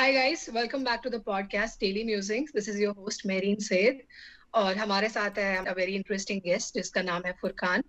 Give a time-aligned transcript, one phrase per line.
[0.00, 2.52] Hi guys, welcome back to the podcast Daily Musings.
[2.52, 3.98] This is your host Merin Said
[4.54, 7.82] और हमारे साथ है a very interesting guest जिसका नाम है Furqan.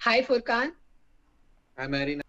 [0.00, 0.72] Hi Furkan.
[1.78, 2.22] Hi Merin.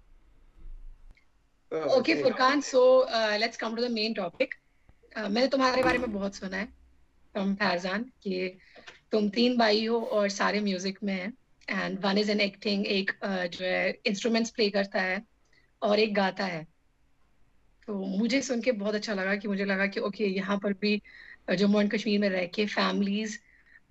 [1.72, 4.60] Oh, okay Furkan, so uh, let's come to the main topic.
[5.16, 6.68] Uh, मैंने तुम्हारे बारे में बहुत सुना है
[7.36, 8.60] from फैजान कि
[9.12, 11.34] तुम तीन भाई हो और सारे म्यूज़िक में हैं
[11.70, 15.22] and one is in acting एक uh, जो है इंस्ट्रूमेंट्स प्ले करता है
[15.82, 16.75] और एक गाता है
[17.88, 21.02] तो मुझे सुन के बहुत अच्छा लगा कि मुझे लगा कि ओके यहाँ पर भी
[21.54, 23.38] जम्मू एंड कश्मीर में रह के फैमिलीज़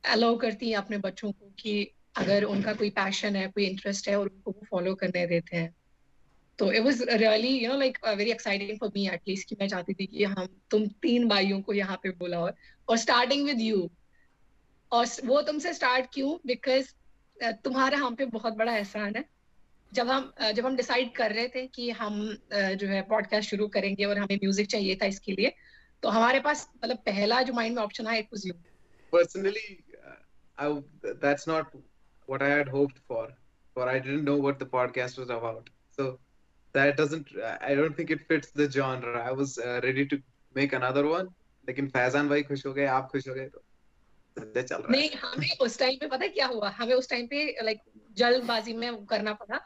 [0.04, 4.18] अलाउ करती हैं अपने बच्चों को कि अगर उनका कोई पैशन है, कोई इंटरेस्ट है
[4.18, 5.74] और उनको वो फॉलो करने देते हैं।
[6.58, 9.94] तो it was really you know like very exciting for me at least कि मैं चाहती
[9.94, 12.54] थी कि हम, तुम तीन भाइयों को यहाँ पे बोला और
[12.88, 13.90] और स्टार्टिंग विद यू
[14.92, 16.36] और वो तुमसे स्टार्ट क्यों?
[16.46, 16.92] बिकॉज़
[17.64, 19.24] तुम्हारा हम पे बहुत बड़ा एहसान है।
[19.96, 22.16] जब हम जब हम डिसाइड कर रहे थे कि हम
[22.52, 25.54] जो है पॉडकास्ट शुरू करेंगे और हमें म्यूज़िक चाहिए था इसके लिए
[26.02, 28.54] तो हमारे पास मतलब पहला जो माइंड में ऑप्शन आया it was you
[29.12, 29.68] personally
[31.24, 33.34] that's not what I had hoped for
[33.76, 35.70] for I didn't know what the podcast was about.
[35.98, 36.18] So
[36.74, 37.28] that doesn't
[37.60, 39.22] I don't think it fits the genre.
[39.22, 40.20] I was uh, ready to
[40.56, 41.32] make another one.
[41.68, 43.62] लेकिन फैजान भाई खुश हो गए आप खुश हो गए तो
[44.62, 47.44] चल रहा नहीं हमें उस टाइम पे पता है क्या हुआ हमें उस टाइम पे
[47.64, 47.80] लाइक
[48.16, 49.60] जल्दबाजी में करना पड़ा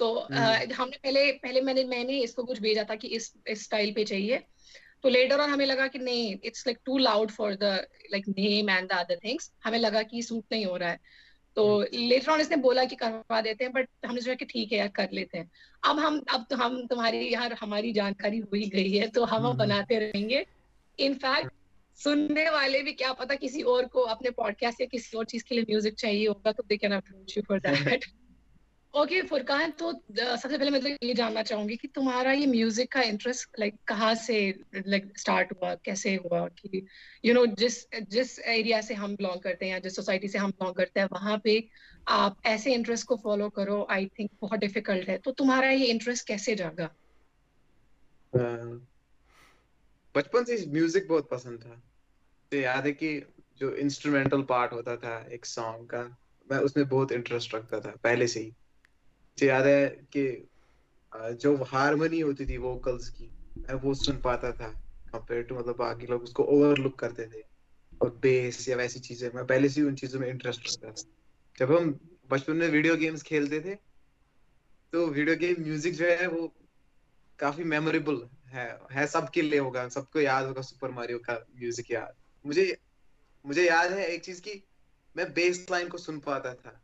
[0.00, 3.92] तो uh, हमने पहले पहले मैंने मैंने इसको कुछ भेजा था कि इस इस स्टाइल
[3.92, 4.42] पे चाहिए।
[5.02, 8.70] तो लेटर ऑन हमें लगा कि नहीं it's like too loud for the like name
[8.70, 11.00] and the other things हमें लगा कि सूट नहीं हो रहा है।
[11.56, 14.78] तो लेटर ऑन इसने बोला कि करवा देते हैं बट हमने सोचा कि ठीक है
[14.78, 15.50] यार कर लेते हैं।
[15.82, 19.46] अब हम अब तो हम तुम्हारी यार हमारी जानकारी हो ही गई है तो हम
[19.46, 20.44] अब बनाते रहेंगे।
[20.98, 21.52] इनफैक्ट
[21.98, 25.54] सुनने वाले भी क्या पता किसी और को अपने पॉडकास्ट या किसी और चीज़ के
[25.54, 28.04] लिए म्यूज़िक चाहिए होगा तो they can approach you for that
[28.96, 33.02] okay Furqan तो सबसे पहले मैं तो ये जानना चाहूँगी कि तुम्हारा ये म्यूज़िक का
[33.02, 35.74] इंटरेस्ट लाइक कहाँ से लाइक स्टार्ट हुआ?
[35.74, 36.86] कैसे हुआ कि
[37.24, 40.28] यू you नो know, जिस जिस एरिया से हम बिलोंग करते हैं या जिस सोसाइटी
[40.28, 41.68] से हम बिलोंग करते हैं वहाँ पे
[42.08, 46.26] आप ऐसे इंटरेस्ट को फॉलो करो आई थिंक बहुत डिफ़िकल्ट है। तो तुम्हारा ये इंटरेस्ट
[46.28, 46.96] कैसे जागा?
[50.14, 51.82] बचपन से म्यूज़िक बहुत पसंद था।
[52.52, 56.18] तो याद है कि जो इंस्ट्रूमेंटल पार्ट होता था एक सॉन्ग का
[56.52, 58.52] मैं उसमें बहुत इंटरेस्ट रखता था पहले से ही।
[59.38, 60.48] मुझे याद है कि
[61.36, 63.24] जो हारमोनी होती थी वोकल्स की,
[63.68, 64.68] मैं वो सुन पाता था
[65.12, 67.42] कंपेयर टू मतलब बाकी लोग उसको ओवरलुक करते थे।
[68.00, 71.02] और बेस या वैसी चीज़ें, मैं पहले से उन चीज़ों में इंटरेस्ट रखता था।
[71.58, 71.90] जब हम
[72.30, 73.74] बचपन में वीडियो गेम्स खेलते थे
[74.92, 76.46] तो वीडियो गेम म्यूज़िक जो है वो
[77.38, 82.14] काफ़ी मेमोरेबल है है सबके लिए होगा, सबको याद होगा सुपर मारियो का म्यूज़िक याद
[82.44, 82.76] मुझे
[83.44, 84.62] मुझे याद है एक चीज़ की,
[85.16, 86.80] मैं बेस लाइन को सुन पाता था।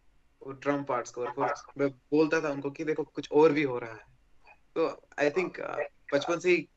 [0.50, 3.92] ड्रम पार्ट्स को। और मैं बोलता था उनको कि देखो कुछ और भी हो रहा
[3.92, 4.00] है।
[4.74, 6.68] तो आई थिंक uh, बचपन से ही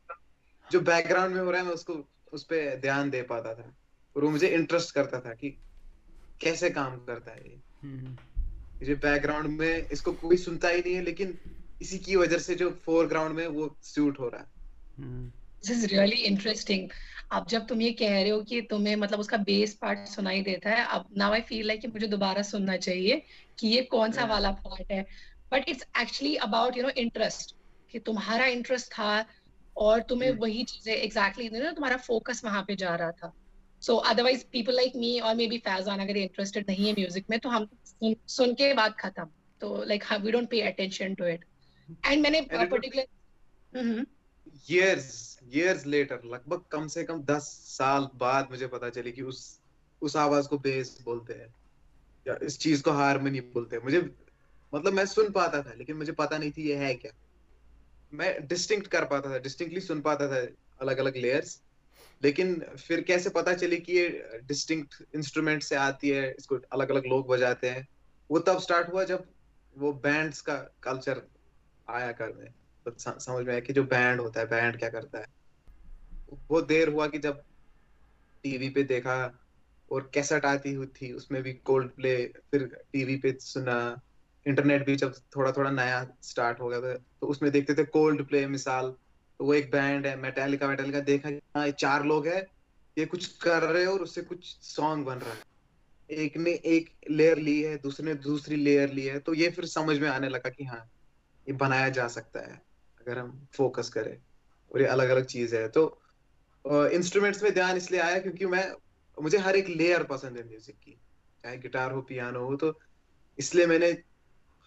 [0.72, 3.76] जो बैकग्राउंड में हो रहा है मैं उसको उस पर ध्यान दे पाता था।
[4.18, 5.58] और वो मुझे इंटरेस्ट करता था कि
[6.42, 8.18] कैसे काम करता है ये। हम्म।
[8.86, 11.38] जो बैकग्राउंड में इसको कोई सुनता ही नहीं है लेकिन
[11.82, 14.48] इसी की वजह से जो फोरग्राउंड में वो सूट हो रहा है।
[15.30, 16.90] दिस इज़ रियली इंटरेस्टिंग
[17.32, 20.70] अब जब तुम ये कह रहे हो कि तुम्हें मतलब उसका बेस पार्ट सुनाई देता
[20.70, 23.24] है अब नाउ आई फील लाइक कि मुझे दोबारा सुनना चाहिए
[23.60, 25.06] कि ये कौन सा वाला पार्ट है।
[25.52, 27.56] But it's actually about you know interest
[27.92, 29.26] कि तुम्हारा इंटरेस्ट था
[29.78, 30.42] और तुम्हें hmm.
[30.42, 33.34] वही चीज़ें एग्जैक्टली exactly, तुम्हारा फोकस वहाँ पे जा रहा था।
[33.82, 37.50] So otherwise people like me or maybe Faizan अगर इंटरेस्टेड नहीं है म्यूज़िक में तो
[37.50, 39.26] हम सुन, सुन के बाद खत्म।
[39.62, 41.46] तो like we don't pay attention to it
[42.06, 44.06] and मैंने पर्टिकुलर
[44.48, 45.06] years
[45.56, 47.44] years later, लगभग कम से कम दस
[47.78, 49.62] साल बाद मुझे पता चली कि उस
[50.02, 51.56] उस आवाज़ को बेस बोलते हैं।
[52.28, 54.16] या इस चीज़ को हारमोनी बोलते हैं। मुझे
[54.74, 57.12] मतलब मैं सुन पाता था, लेकिन मुझे पता नहीं थी ये है क्या।
[58.14, 60.48] मैं डिस्टिंक्ट कर पाता था डिस्टिंक्टली सुन पाता था
[60.82, 61.62] अलग अलग लेयर्स
[62.24, 67.06] लेकिन फिर कैसे पता चली कि ये डिस्टिंक्ट इंस्ट्रूमेंट से आती है, इसको अलग अलग
[67.06, 67.88] लोग बजाते हैं,
[68.32, 69.26] वो तब स्टार्ट हुआ जब
[69.78, 71.22] वो बैंड्स का कल्चर
[71.90, 75.20] आया कर में तो समझ में आया कि जो बैंड होता है बैंड क्या करता
[75.20, 75.26] है?
[76.34, 77.44] बहुत देर हुआ कि जब
[78.44, 79.16] टीवी पे देखा
[79.92, 82.16] और कैसेट आती हुई थी, उसमें भी कोल्ड प्ले
[82.52, 84.02] फिर टीवी पे सुना
[84.46, 88.28] इंटरनेट भी जब थोड़ा थोड़ा नया स्टार्ट हो गया था तो उसमें देखते थे कोल्ड
[88.28, 88.90] प्ले मिसाल
[89.40, 92.48] तो वो एक बैंड है मेटालिका मेटालिका देखा हाँ चार लोग है,
[92.98, 95.44] ये कुछ कर रहे हैं और उससे कुछ सॉन्ग बन रहा है।
[96.10, 99.66] एक ने एक लेयर ली है, दूसरे ने दूसरी लेयर ली है तो ये फिर
[99.66, 100.86] समझ में आने लगा कि हाँ
[101.48, 102.62] ये बनाया जा सकता है।
[103.08, 104.18] अगर हम फोकस करें,
[104.72, 105.84] और ये अलग अलग चीज़ है तो
[106.66, 108.72] इंस्ट्रूमेंट्स में ध्यान इसलिए आया क्योंकि मैं,
[109.18, 110.92] मुझे हर एक लेयर पसंद है म्यूज़िक की,
[111.44, 112.74] चाहे गिटार हो पियानो हो तो
[113.40, 113.90] इसलिए मैंने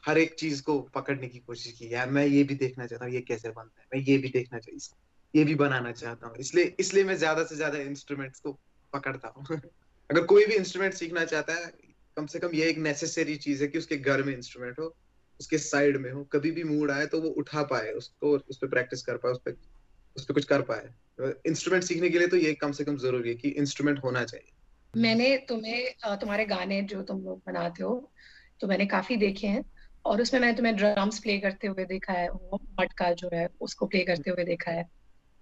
[0.05, 3.13] हर एक चीज़ को पकड़ने की कोशिश की यार मैं ये भी देखना चाहता हूँ,
[3.15, 4.97] ये कैसे बनता है, मैं ये भी देखना चाहिए
[5.35, 8.53] ये भी बनाना चाहता हूँ, इसलिए इसलिए मैं ज़्यादा से ज़्यादा इंस्ट्रूमेंट्स को
[8.93, 9.45] पकड़ता हूँ।
[10.11, 11.73] अगर कोई भी इंस्ट्रूमेंट सीखना चाहता है,
[12.17, 14.95] कम से कम ये एक नेसेसरी चीज़ है कि उसके घर में इंस्ट्रूमेंट हो
[15.41, 18.69] उसके साइड में हो, कभी भी मूड आए तो वो उठा पाए, उसको उस पर
[18.69, 19.57] प्रैक्टिस कर पाए, उस पर
[20.17, 20.89] उस पर कुछ कर पाए।
[21.47, 24.53] इंस्ट्रूमेंट सीखने के लिए तो ये कम से कम ज़रूरी है कि इंस्ट्रूमेंट होना चाहिए।
[24.95, 28.13] मैंने तुम्हें तुम्हारे गाने जो तुम लोग बनाते हो
[28.61, 29.65] तो मैंने काफ़ी देखे हैं,
[30.05, 32.29] और उसमें मैंने तुम्हें ड्रम्स प्ले करते हुए देखा है
[32.81, 34.89] मटका जो है, उसको प्ले करते हुए देखा है।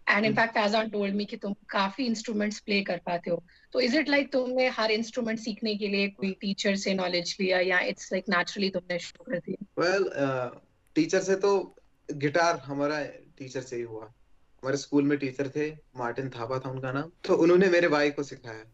[0.09, 3.97] And in fact Faizan told me कि तुम काफ़ी इंस्ट्रूमेंट्स प्ले कर पाते हो। तो इज़
[3.99, 8.13] इट लाइक तुमने हर इंस्ट्रूमेंट सीखने के लिए कोई टीचर से नॉलेज लिया या इट्स
[8.13, 9.65] लाइक नेचुरली तुमने शुरू कर दिया?
[9.79, 10.09] वेल
[10.95, 11.77] टीचर से तो
[12.13, 13.03] गिटार हमारा
[13.39, 14.05] टीचर से ही हुआ।
[14.63, 18.23] हमारे स्कूल में टीचर थे मार्टिन थापा था उनका नाम। तो उन्होंने मेरे भाई को
[18.23, 18.65] सिखाया।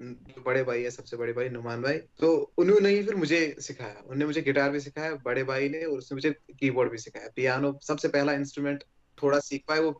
[0.00, 4.00] जो बड़े भाई है सबसे बड़े भाई नुमान भाई। तो उन्होंने ही फिर मुझे सिखाया।
[4.00, 6.30] उन्होंने मुझे गिटार भी सिखाया बड़े भाई ने और उसने मुझे
[6.60, 8.84] कीबोर्ड भी सिखाया। पियानो सबसे पहला इंस्ट्रूमेंट
[9.18, 9.92] थोड़ा सीख पाए वो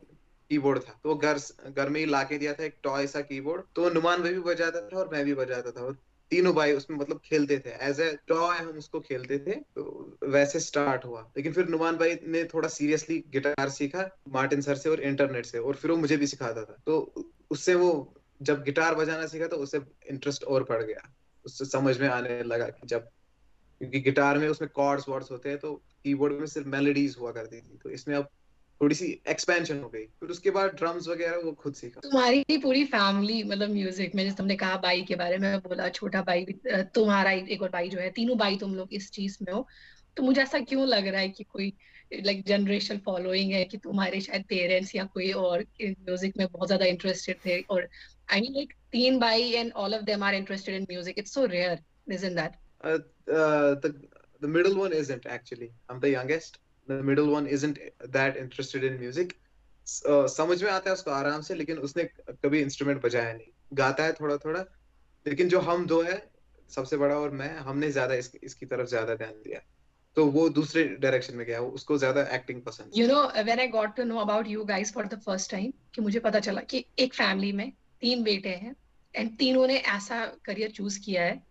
[0.49, 3.61] कीबोर्ड था। तो घर घर में ही ला के दिया था एक टॉय सा कीबोर्ड।
[3.75, 5.97] तो नुमान भाई भी बजाता था और मैं भी बजाता था। और
[6.31, 10.59] तीनों भाई उसमें मतलब खेलते थे। एज ए टॉय हम उसको खेलते थे तो वैसे
[10.59, 15.01] स्टार्ट हुआ। लेकिन फिर नुमान भाई ने थोड़ा सीरियसली गिटार सीखा मार्टिन सर से और
[15.01, 17.91] इंटरनेट से और फिर वो मुझे भी सिखाता था। तो उससे वो
[18.41, 21.09] जब गिटार बजाना सीखा तो उससे इंटरेस्ट और बढ़ गया।
[21.45, 23.07] उससे समझ में आने लगा कि जब,
[23.81, 25.73] क्योंकि गिटार में उसमें कॉर्ड्स वॉर्ड्स होते हैं तो
[26.03, 28.29] कीबोर्ड में सिर्फ़ मेलोडीज हुआ करती थी। तो इसमें अब
[28.81, 32.83] थोड़ी सी एक्सपेंशन हो गई। फिर उसके बाद ड्रम्स वगैरह वो खुद सीखा। तुम्हारी पूरी
[32.85, 36.53] फैमिली मतलब म्यूज़िक में जैसे तुमने कहा भाई के बारे में बोला छोटा भाई भी
[36.95, 39.65] तुम्हारा एक और भाई जो है तीनों भाई तुम लोग इस चीज़ में हो।
[40.17, 41.73] तो मुझे ऐसा क्यों लग रहा है कि कोई
[42.13, 46.85] लाइक जनरेशन फॉलोइंग है कि तुम्हारे शायद पेरेंट्स या कोई और म्यूज़िक में बहुत ज़्यादा
[46.85, 47.59] इंटरेस्टेड थे?
[47.61, 47.87] और
[48.33, 51.45] आई मीन लाइक तीन भाई and all of them are interested in music it's so
[51.45, 51.79] rare
[52.11, 52.55] isn't that?
[52.83, 52.97] Uh,
[53.31, 53.89] uh, the
[54.41, 55.69] the middle one isn't actually.
[55.89, 56.01] I'm
[56.87, 57.79] one isn't
[58.11, 59.35] that interested in music.
[60.09, 64.03] Uh, समझ में आता है उसको आराम से लेकिन उसने कभी इंस्ट्रूमेंट बजाया नहीं। गाता
[64.03, 64.59] है थोड़ा थोड़ा
[65.25, 66.21] लेकिन जो हम दो है
[66.69, 69.59] सबसे बड़ा और मैं हमने ज़्यादा इस, इसकी तरफ़ ज़्यादा ध्यान दिया।
[70.17, 73.95] तो वो दूसरे डायरेक्शन में गया उसको ज़्यादा एक्टिंग पसंद you know when I got
[73.95, 77.13] to know about you guys for the first time कि मुझे पता चला कि एक
[77.13, 77.71] फैमिली में
[78.01, 78.75] तीन बेटे हैं
[79.15, 81.41] एंड तीनों ने ऐसा करियर चूज़ किया है।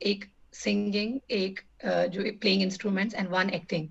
[0.00, 0.24] एक
[0.54, 3.88] सिंगिंग एक uh, जो playing instruments and one acting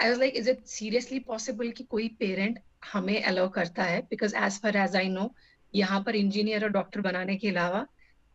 [0.00, 2.58] I was like is it seriously possible कि कोई पेरेंट
[2.92, 4.00] हमें अलाउ करता है?
[4.00, 5.34] Because as far as I know
[5.74, 7.86] यहाँ पर इंजीनियर और डॉक्टर बनाने के अलावा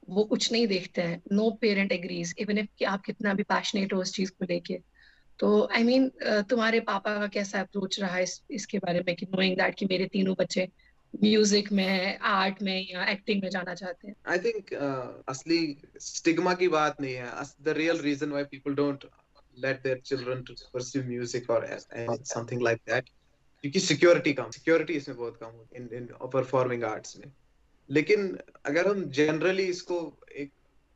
[0.09, 4.01] वो कुछ नहीं देखते हैं। No parent agrees even if आप कितना भी पैशनेट हो
[4.01, 4.79] उस चीज़ को लेके।
[5.39, 9.03] तो आई I मीन mean, तुम्हारे पापा का कैसा अप्रोच रहा है इस, इसके बारे
[9.07, 10.67] में कि नोइंग दैट कि मेरे तीनों बच्चे
[11.23, 14.15] म्यूज़िक में आर्ट में या एक्टिंग में जाना चाहते हैं?
[14.27, 17.31] आई थिंक uh, असली स्टिग्मा की बात नहीं है।
[17.61, 19.03] The real reason why people don't
[19.57, 21.61] let their children to pursue music or
[22.23, 23.09] something like that.
[23.63, 27.31] क्योंकि सिक्योरिटी कम सिक्योरिटी इसमें बहुत कम होती इन इन परफॉर्मिंग आर्ट्स में।
[27.89, 29.97] लेकिन अगर हम जनरली इसको
[30.43, 30.51] एक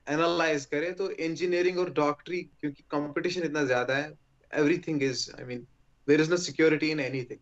[0.07, 4.13] एनालाइज करें तो इंजीनियरिंग और डॉक्टरी क्योंकि कंपटीशन इतना ज़्यादा है
[4.51, 5.65] everything is I mean
[6.07, 7.39] there is no security in anything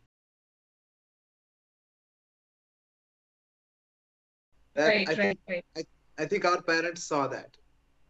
[4.76, 5.66] Right, I, right, right.
[5.78, 5.84] I,
[6.18, 7.58] I think our parents saw that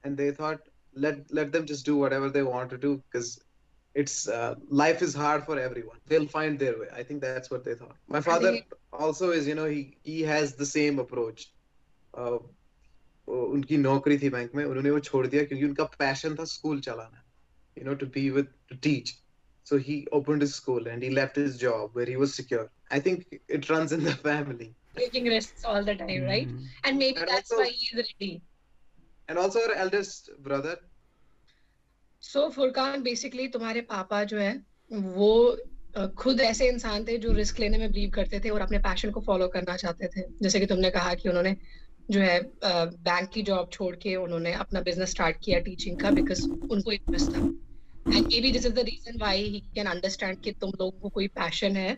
[0.03, 0.61] and they thought
[0.94, 3.40] let let them just do whatever they want to do because
[3.94, 7.64] it's uh, life is hard for everyone they'll find their way i think that's what
[7.64, 8.72] they thought my father think...
[8.92, 11.52] also is you know he he has the same approach
[12.14, 12.38] uh,
[13.30, 17.22] उनकी नौकरी थी bank में उन्होंने वो छोड़ दिया क्योंकि उनका पैशन था स्कूल चलाना
[17.76, 19.10] you know to be with to teach
[19.70, 22.98] so he opened his school and he left his job where he was secure i
[23.04, 26.64] think it runs in the family taking risks all the time right mm-hmm.
[26.84, 28.32] and maybe and that's also, why he's ready
[29.29, 30.75] And also our eldest brother.
[32.23, 34.53] So Furqan basically तुम्हारे पापा जो है
[34.91, 35.57] वो
[36.17, 39.21] खुद ऐसे इंसान थे जो रिस्क लेने में बिलीव करते थे और अपने पैशन को
[39.21, 41.55] फॉलो करना चाहते थे। जैसे कि तुमने कहा कि उन्होंने
[42.11, 46.47] जो है बैंक की जॉब छोड़ के उन्होंने अपना बिज़नेस स्टार्ट किया टीचिंग का बिकॉज़
[46.47, 47.39] उनको इंटरेस्ट था।
[48.17, 51.09] And may be this is the reason why he can understand कि तुम लोगों को
[51.09, 51.97] कोई पैशन है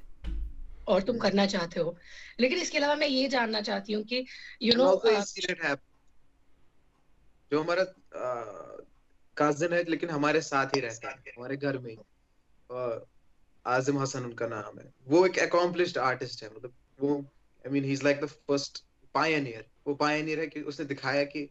[0.87, 1.97] और तुम करना चाहते हो।
[2.39, 4.25] लेकिन इसके अलावा मैं ये जानना चाहती हूँ कि
[4.61, 5.25] यू you नो know,
[7.51, 7.85] जो हमारा
[9.37, 11.97] कजिन है लेकिन हमारे साथ ही रहता है हमारे घर में ही।
[13.65, 17.19] आजिम हसन उनका नाम है। वो एक अकॉम्प्लिश्ड आर्टिस्ट है मतलब वो
[17.67, 21.49] I mean he is like the first pioneer वो पायनियर है कि उसने दिखाया कि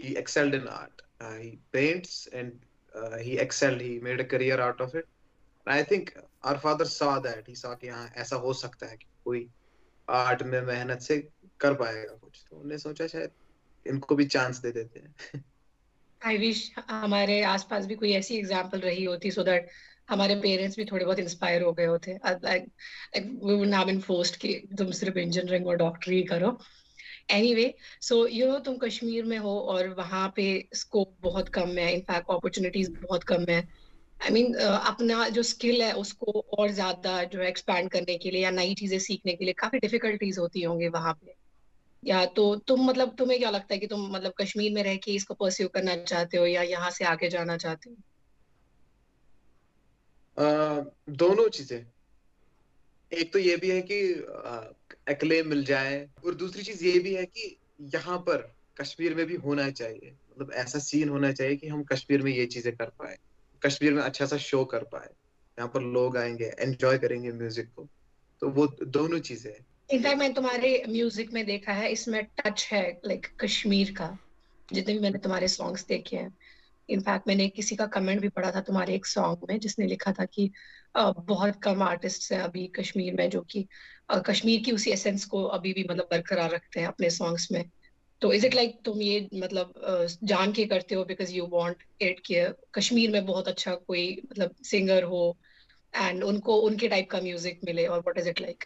[0.00, 2.50] art uh, he paints and
[2.96, 5.06] uh, he excelled he made a career out of it
[5.66, 6.10] and i think
[6.46, 9.50] our father saw that he saw कि हाँ ऐसा हो सकता है कि कोई
[10.10, 11.28] आर्ट में मेहनत से
[11.60, 13.30] कर पाएगा कुछ। तो उन्होंने सोचा शायद
[13.86, 15.42] इनको भी चांस दे देते हैं।
[16.22, 16.58] आई विश
[16.90, 19.68] हमारे आसपास भी कोई ऐसी एग्जांपल रही होती सो दैट
[20.10, 22.66] हमारे पेरेंट्स भी थोड़े बहुत इंस्पायर हो गए होते। Like
[23.16, 26.58] we would have been forced कि तुम सिर्फ़ इंजीनियरिंग और डॉक्टरी ही करो।
[27.30, 31.92] एनीवे सो यू नो तुम कश्मीर में हो और वहाँ पे स्कोप बहुत कम है
[31.94, 36.40] इनफैक्ट अपॉर्चुनिटीज़ बहुत कम है। I I mean mean, uh, अपना जो स्किल है उसको
[36.58, 39.78] और ज़्यादा जो है एक्सपैंड करने के लिए या नई चीज़ें सीखने के लिए काफ़ी
[39.78, 41.34] डिफिकल्टीज होती होंगी वहाँ पे।
[42.02, 45.12] या तो तुम मतलब तुम्हें क्या लगता है कि तुम मतलब कश्मीर में रह के
[45.12, 47.96] इसको परस्यू करना चाहते हो या यहाँ से आगे जाना चाहते हो?
[51.10, 51.84] दोनों चीज़ें।
[53.12, 53.98] एक तो ये भी है कि
[55.12, 57.56] एक्लेम मिल जाए और दूसरी चीज़ ये भी है कि
[57.94, 62.22] यहाँ पर कश्मीर में भी होना चाहिए। मतलब ऐसा सीन होना चाहिए कि हम कश्मीर
[62.22, 63.16] में ये चीज़ें कर पाए,
[63.62, 65.08] कश्मीर में अच्छा सा शो कर पाए।
[65.58, 67.88] यहाँ पर लोग आएँगे एंजॉय करेंगे म्यूज़िक को।
[68.42, 69.52] तो वो दोनों चीज़ें
[69.88, 74.16] इनफैक्ट मैंने तुम्हारे म्यूज़िक में देखा है, इसमें टच है लाइक कश्मीर का,
[74.68, 76.32] जितने भी मैंने तुम्हारे सॉन्ग्स देखे हैं।
[76.88, 80.24] इनफैक्ट मैंने किसी का कमेंट भी पढ़ा था तुम्हारे एक सॉन्ग में, जिसने लिखा था
[80.26, 80.50] कि
[80.96, 83.66] बहुत कम आर्टिस्ट हैं अभी कश्मीर में, जो कि
[84.26, 87.64] कश्मीर की उसी एसेंस को अभी भी मतलब बरकरार रखते हैं अपने सॉन्ग्स में।
[88.22, 92.20] तो इज़ इट लाइक तुम ये मतलब जान के करते हो बिकॉज़ यू वांट इट
[92.26, 95.24] कि, कश्मीर में बहुत अच्छा कोई मतलब सिंगर हो
[95.94, 98.64] एंड उनको, उनके टाइप का म्यूज़िक मिले, और व्हाट इज़ इट लाइक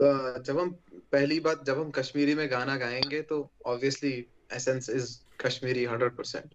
[0.00, 0.70] जब हम
[1.12, 4.12] पहली बात, जब हम कश्मीरी में गाना गाएँगे तो obviously
[4.54, 6.54] essence is Kashmiri hundred percent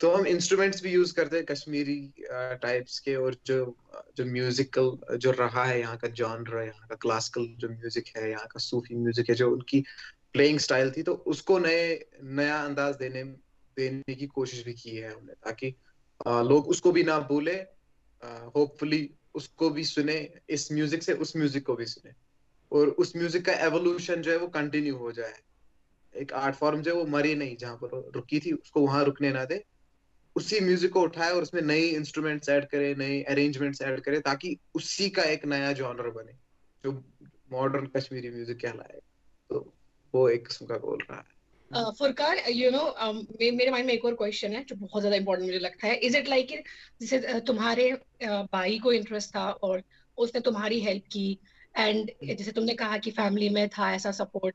[0.00, 1.96] तो हम इंस्ट्रूमेंट्स भी यूज़ करते हैं कश्मीरी
[2.62, 3.58] टाइप्स के और जो
[4.16, 8.46] जो म्यूजिकल जो रहा है, यहाँ का जॉनर यहाँ का क्लासिकल जो म्यूज़िक है, यहाँ
[8.46, 9.80] का सूफी म्यूज़िक है, जो उनकी
[10.32, 13.22] प्लेइंग स्टाइल थी तो उसको नए, नया अंदाज देने
[13.76, 15.74] देने की कोशिश भी की है हमने, ताकि
[16.48, 17.54] लोग उसको भी ना भूले
[18.22, 20.16] होपफुली उसको भी सुने,
[20.50, 22.12] इस म्यूज़िक से उस म्यूज़िक को भी सुने।
[22.72, 25.34] और उस म्यूज़िक का एवोल्यूशन जो है वो कंटिन्यू हो जाए।
[26.14, 29.32] एक आर्ट फॉर्म जो है वो मरी नहीं, जहाँ पर रुकी थी, उसको वहाँ रुकने
[29.32, 29.62] ना दे।
[30.36, 34.56] उसी म्यूज़िक को उठाए और उसमें नई इंस्ट्रूमेंट्स ऐड करे, नए अरेंजमेंट्स ऐड करे, ताकि
[34.74, 36.32] उसी का एक नया जॉनर बने,
[36.84, 36.92] जो
[37.52, 39.00] मॉडर्न कश्मीरी म्यूज़िक कहलाए।
[39.50, 39.72] तो
[40.14, 44.14] वो एक किस्म का गोल रहा है। फुरकार यू नो मेरे माइंड में एक और
[44.14, 46.62] क्वेश्चन है, जो बहुत ज़्यादा इंपॉर्टेंट मुझे लगता है। इज़ इट लाइक
[47.00, 49.82] जैसे तुम्हारे भाई को इंटरेस्ट था और
[50.18, 51.38] उसने तुम्हारी हेल्प की
[51.78, 54.54] एंड जैसे तुमने कहा कि फैमिली में था ऐसा support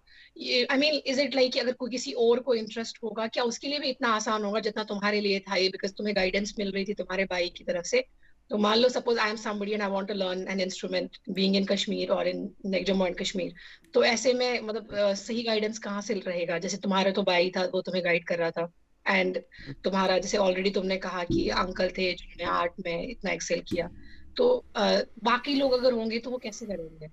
[0.72, 3.80] I mean is it like अगर कोई किसी और को इंटरेस्ट होगा क्या उसके लिए
[3.80, 5.70] भी इतना आसान होगा जितना तुम्हारे लिए था ये?
[5.70, 8.06] बिकॉज़ तुम्हें गाइडेंस मिल रही थी तुम्हारे भाई की तरफ़ से।
[8.50, 11.56] तो मान लो suppose I am somebody and I want to learn an instrument being
[11.56, 13.54] in Kashmir और इन जम्मू एंड कश्मीर
[13.94, 16.60] तो ऐसे में मतलब uh, सही गाइडेंस कहाँ से रहेगा?
[16.60, 18.72] जैसे तुम्हारा तो भाई था वो तुम्हें गाइड कर रहा था।
[19.06, 19.42] एंड
[19.84, 23.90] तुम्हारा जैसे ऑलरेडी तुमने कहा कि अंकल थे जिन्होंने आर्ट में इतना एक्सेल किया।
[24.38, 27.10] तो आ, बाकी लोग अगर होंगे तो वो कैसे करेंगे?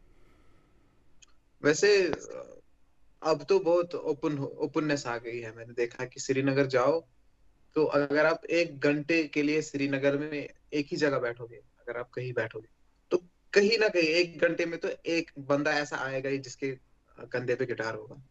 [1.62, 1.90] वैसे
[3.22, 7.00] अब तो बहुत ओपन ओपननेस आ गई है। मैंने देखा कि श्रीनगर जाओ
[7.76, 10.38] तो अगर आप एक घंटे के लिए श्रीनगर में
[10.72, 12.68] एक ही जगह बैठोगे अगर आप कहीं बैठोगे
[13.10, 13.16] तो
[13.52, 16.70] कहीं ना कहीं एक घंटे में तो एक बंदा ऐसा आएगा ही जिसके
[17.32, 18.22] कंधे पे गिटार होगा।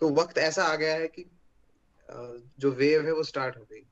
[0.00, 1.24] तो वक्त ऐसा आ गया है कि
[2.58, 3.84] जो वेव है वो स्टार्ट हो गई।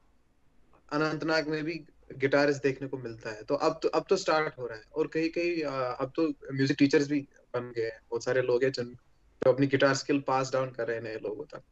[0.93, 1.75] अनंतनाग में भी
[2.11, 5.07] गिटारिस्ट देखने को मिलता है। तो अब तो अब तो स्टार्ट हो रहा है। और
[5.07, 7.21] कहीं कहीं अब तो म्यूज़िक टीचर्स भी
[7.55, 8.95] बन गए हैं। बहुत सारे लोग हैं जिन
[9.43, 11.63] जो अपनी गिटार स्किल पास डाउन कर रहे हैं नए लोगों तक।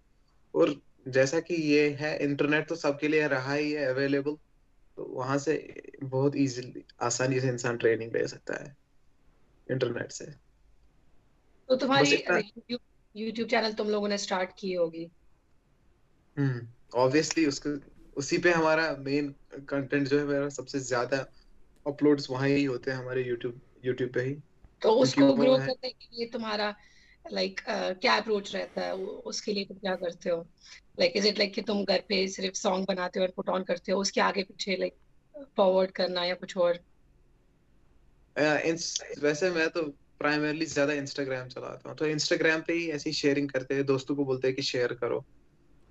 [0.55, 0.75] और
[1.09, 4.37] जैसा कि ये है इंटरनेट तो सबके लिए रहा ही है अवेलेबल
[4.99, 5.55] तो वहाँ से
[6.03, 8.75] बहुत इजीली आसानी से इंसान ट्रेनिंग ले सकता है
[9.69, 10.25] इंटरनेट से।
[11.69, 12.11] तो तुम्हारी
[13.15, 15.11] यूट्यूब चैनल तुम लोगों ने स्टार्ट की होगी?
[16.37, 17.71] हम्म ऑब्वियसली उसको
[18.19, 19.35] उसी पे हमारा मेन
[19.69, 21.27] कंटेंट जो है मेरा सबसे ज़्यादा
[21.87, 24.35] अपलोड्स वहाँ ही होते हैं हमारे यूट्यूब यूट्यूब पे ही।
[24.83, 26.75] तो उसको ग्रो करने के लिए तुम्हारा
[27.33, 28.95] लाइक like, uh, क्या अप्रोच रहता है?
[28.95, 30.49] उसके लिए तुम क्या करते हो?
[31.01, 33.63] लाइक इज़ इट लाइक कि तुम घर पे सिर्फ़ सॉन्ग बनाते हो और पुट ऑन
[33.63, 34.01] करते हो?
[34.01, 34.95] उसके आगे पीछे लाइक
[35.57, 36.79] फॉरवर्ड करना या कुछ और?
[38.37, 39.83] uh, वैसे मैं तो
[40.19, 44.25] प्राइमरली ज़्यादा इंस्टाग्राम चलाता हूँ। तो इंस्टाग्राम पे ही ऐसी शेयरिंग करते हैं। दोस्तों को
[44.25, 45.25] बोलते हैं कि शेयर करो।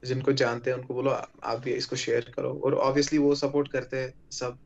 [0.03, 3.99] जिनको जानते हैं उनको बोलो आप भी इसको शेयर करो। और ऑब्वियसली वो सपोर्ट करते
[3.99, 4.57] हैं सब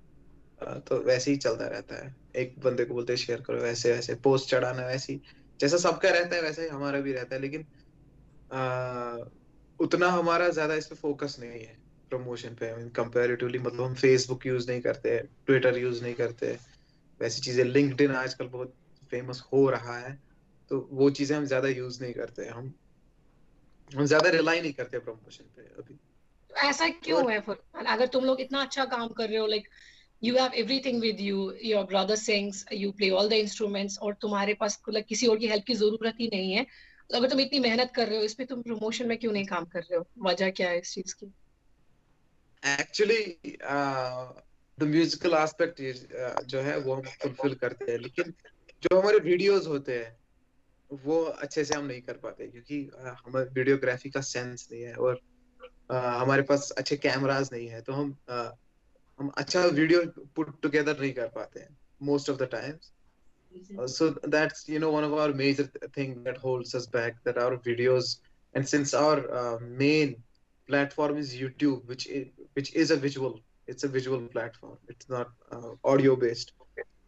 [0.88, 4.50] तो वैसे ही चलता रहता है। एक बंदे को बोलते शेयर करो वैसे वैसे पोस्ट
[4.50, 5.20] चढ़ाना वैसे
[5.60, 7.66] जैसा सबका रहता है वैसे ही हमारा भी रहता है लेकिन
[8.52, 9.18] आ,
[9.80, 11.80] उतना हमारा ज़्यादा इस पे फोकस नहीं है
[12.12, 16.52] प्रमोशन पे। कंपैरेटिवली मतलब हम फेसबुक यूज़ नहीं करते ट्विटर यूज़ नहीं करते।
[17.22, 18.76] वैसी चीज़ें लिंक्डइन आजकल बहुत
[19.12, 20.14] फ़ेमस हो रहा है
[20.72, 22.74] तो वो चीज़ें हम ज़्यादा यूज़ नहीं करते। हम
[23.92, 25.98] हम ज़्यादा रिलाई नहीं करते प्रमोशन पे अभी।
[26.52, 29.68] ऐसा क्यों है फिर अगर तुम लोग इतना अच्छा काम कर रहे हो like
[30.22, 34.54] you have everything with you your brother sings you play all the instruments और तुम्हारे
[34.54, 36.66] पास मतलब किसी और की हेल्प की ज़रूरत ही नहीं है
[37.10, 39.66] अगर तुम इतनी मेहनत कर रहे हो इस पे तुम प्रमोशन में क्यों नहीं काम
[39.66, 40.06] कर रहे हो?
[40.26, 41.34] वजह क्या है इस चीज़ की?
[42.64, 43.58] एक्चुअली
[44.78, 45.82] द म्यूजिकल एस्पेक्ट
[46.46, 48.34] जो है वो हम फुलफिल करते हैं लेकिन
[48.84, 50.18] जो हमारे वीडियोस होते हैं
[50.92, 52.80] वो अच्छे से हम नहीं कर पाते क्योंकि
[53.26, 55.20] हमारे वीडियोग्राफी का सेंस नहीं है और
[55.92, 58.16] हमारे पास अच्छे कैमराज नहीं है तो हम
[59.20, 60.02] हम अच्छा वीडियो
[60.36, 62.92] पुट टुगेदर नहीं कर पाते हैं most of the times
[63.92, 67.56] so that's you know one of our major thing that holds us back that our
[67.68, 68.20] videos
[68.56, 70.16] and since our main
[70.70, 76.16] platform is YouTube which which is a visual it's a visual platform it's not audio
[76.16, 76.52] based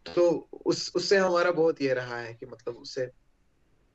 [0.06, 0.30] तो
[0.66, 3.10] उस उससे हमारा बहुत ये रहा है कि मतलब उससे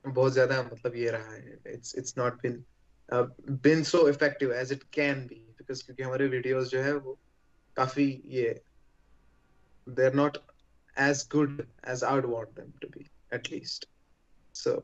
[0.04, 2.64] बहुत ज़्यादा मतलब ये रहा है it's it's not been
[3.62, 7.18] been so effective as it can be because क्योंकि हमारे वीडियोस जो है वो
[7.76, 8.60] काफ़ी ये
[9.86, 10.38] they are not
[10.96, 13.86] as good as I would want them to be, at least.
[14.54, 14.82] So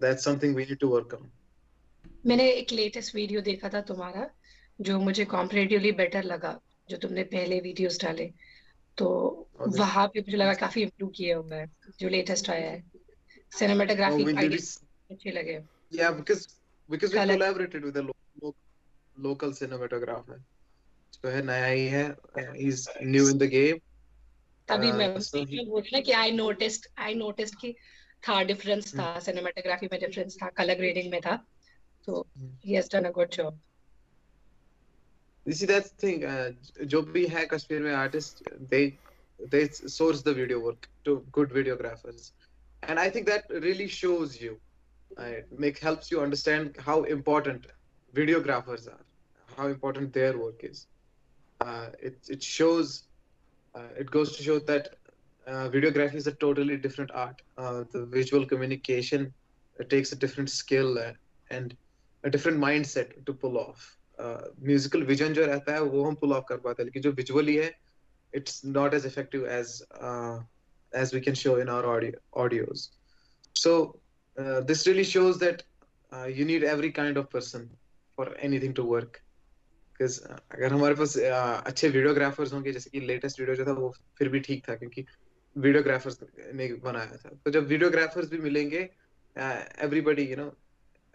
[0.00, 1.30] that's something we need to work on.
[2.26, 4.28] मैंने एक latest video देखा था तुम्हारा
[4.78, 6.58] जो मुझे कॉम्परेटिवली बेटर लगा
[6.90, 8.26] जो तुमने पहले वीडियोस डाले
[8.98, 9.08] तो
[9.60, 9.78] okay.
[9.78, 11.66] वहाँ पे मुझे लगा काफ़ी इम्प्रूव किया हुआ है
[12.00, 12.82] जो लेटेस्ट आया है
[13.58, 16.48] सिनेमेटोग्राफी oh, अच्छे लगे yeah because
[16.88, 17.34] because we Color.
[17.34, 18.54] collaborated with a lo
[19.16, 20.38] local cinematographer
[21.14, 22.04] जो है नया ही है
[22.54, 23.80] he's new in the game
[24.68, 27.74] तभी uh, मैं बोल रही कि आई नोटिस्ड आई नोटिस्ड कि
[28.28, 29.92] था डिफरेंस था सिनेमेटोग्राफी hmm.
[29.92, 31.36] में डिफरेंस था कलर ग्रेडिंग में था
[32.06, 32.26] तो
[32.64, 33.60] he has done a good job
[35.46, 38.42] You see that's the thing uh, जो भी है कश्मीर में artist
[38.72, 38.82] they
[39.52, 39.62] they
[39.94, 42.32] source the video work to good videographers
[42.83, 44.59] and I think that really shows you
[45.17, 47.67] uh, make helps you understand how important
[48.13, 49.03] videographers are
[49.57, 50.87] how important their work is
[51.61, 53.03] uh, it it shows
[53.75, 54.89] uh, it goes to show that
[55.47, 57.41] uh, videography is a totally different art.
[57.57, 59.33] Uh, the visual communication
[59.89, 60.97] takes a different skill
[61.51, 61.77] and
[62.23, 63.93] a different mindset to pull off.
[64.19, 67.55] Musical vision जो रहता है वो हम पुल of कर पाते हैं लेकिन जो विजुअली
[67.55, 67.67] है
[68.35, 69.73] it's not as effective as
[70.93, 72.89] as we can show in our audio audios
[73.55, 73.99] so
[74.37, 75.63] uh, this really shows that
[76.11, 77.69] uh, you need every kind of person
[78.17, 79.23] for anything to work
[79.99, 83.73] because uh, अगर हमारे पास uh, अच्छे videographers होंगे जैसे कि latest video जो था
[83.79, 85.05] वो फिर भी ठीक था क्योंकि
[85.55, 86.19] वीडियोग्राफर्स
[86.53, 88.89] ने बनाया था तो जब वीडियोग्राफर्स भी मिलेंगे
[89.35, 90.51] everybody you know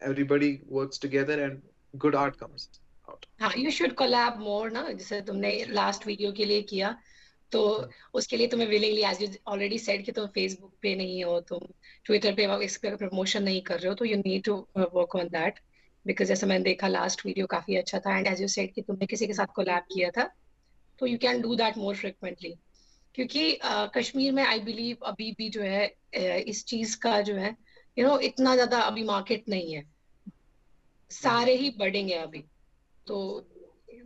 [0.00, 1.61] everybody works together and
[2.05, 2.68] good outcomes
[3.40, 6.96] हाँ यू शुड कोलैब मोर ना जैसे तुमने लास्ट वीडियो के लिए किया
[7.51, 11.23] तो हाँ। उसके लिए तुम्हें willingly as you already said कि तुम फेसबुक पे नहीं
[11.23, 11.60] हो तुम
[12.05, 15.27] ट्विटर पे इस पे प्रमोशन नहीं कर रहे हो तो you need to work on
[15.27, 15.60] that
[16.05, 19.05] because जैसे मैंने देखा लास्ट वीडियो काफ़ी अच्छा था एंड एज यू सेड कि तुमने
[19.05, 20.29] किसी के साथ कोलैब किया था
[20.99, 22.55] तो you can do that more frequently
[23.15, 27.36] क्योंकि uh, कश्मीर में आई बिलीव अभी भी जो है uh, इस चीज़ का जो
[27.36, 29.83] है यू you नो know, इतना ज़्यादा अभी मार्केट नहीं है।
[31.10, 32.43] सारे ही बर्डिंग है अभी।
[33.07, 33.47] तो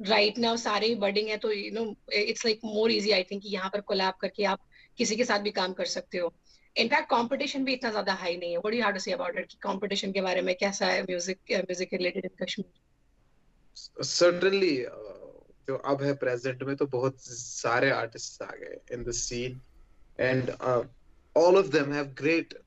[0.07, 1.83] राइट नाउ सारे ही बर्डिंग है तो you know
[2.13, 4.59] it's like more easy I think यहाँ पर कोलैब करके आप
[4.97, 6.33] किसी के साथ भी काम कर सकते हो।
[6.75, 9.47] इनफैक्ट कंपटीशन भी इतना ज़्यादा हाई नहीं है। What you have to say about it
[9.51, 14.75] कि कंपटीशन के बारे में कैसा है music music related in Kashmir certainly
[15.67, 19.61] जो अब है प्रेजेंट में तो बहुत सारे आर्टिस्ट आ गए in the scene
[20.19, 20.49] and
[21.35, 22.59] all of them have great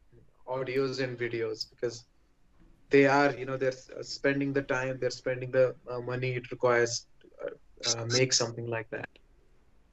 [0.55, 1.95] audios and videos because
[2.93, 6.97] they are you know they're spending the time they're spending the uh, money it requires.
[7.87, 9.09] Uh, make something like that.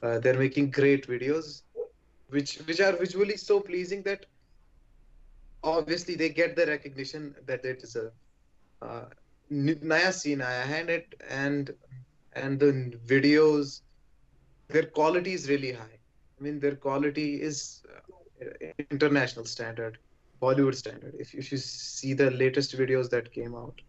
[0.04, 1.62] Uh, they're making great videos
[2.30, 4.26] which which are visually so pleasing that
[5.64, 8.14] obviously they get the recognition that they deserve.
[8.82, 9.06] Uh,
[9.50, 10.40] naya scene.
[10.40, 11.74] Hai and it and
[12.34, 12.72] and the
[13.06, 13.82] videos
[14.70, 16.00] their quality is really high.
[16.40, 19.98] I mean their quality is uh, international standard
[20.42, 21.16] bollywood standard.
[21.20, 23.80] If, if you see the latest videos that came out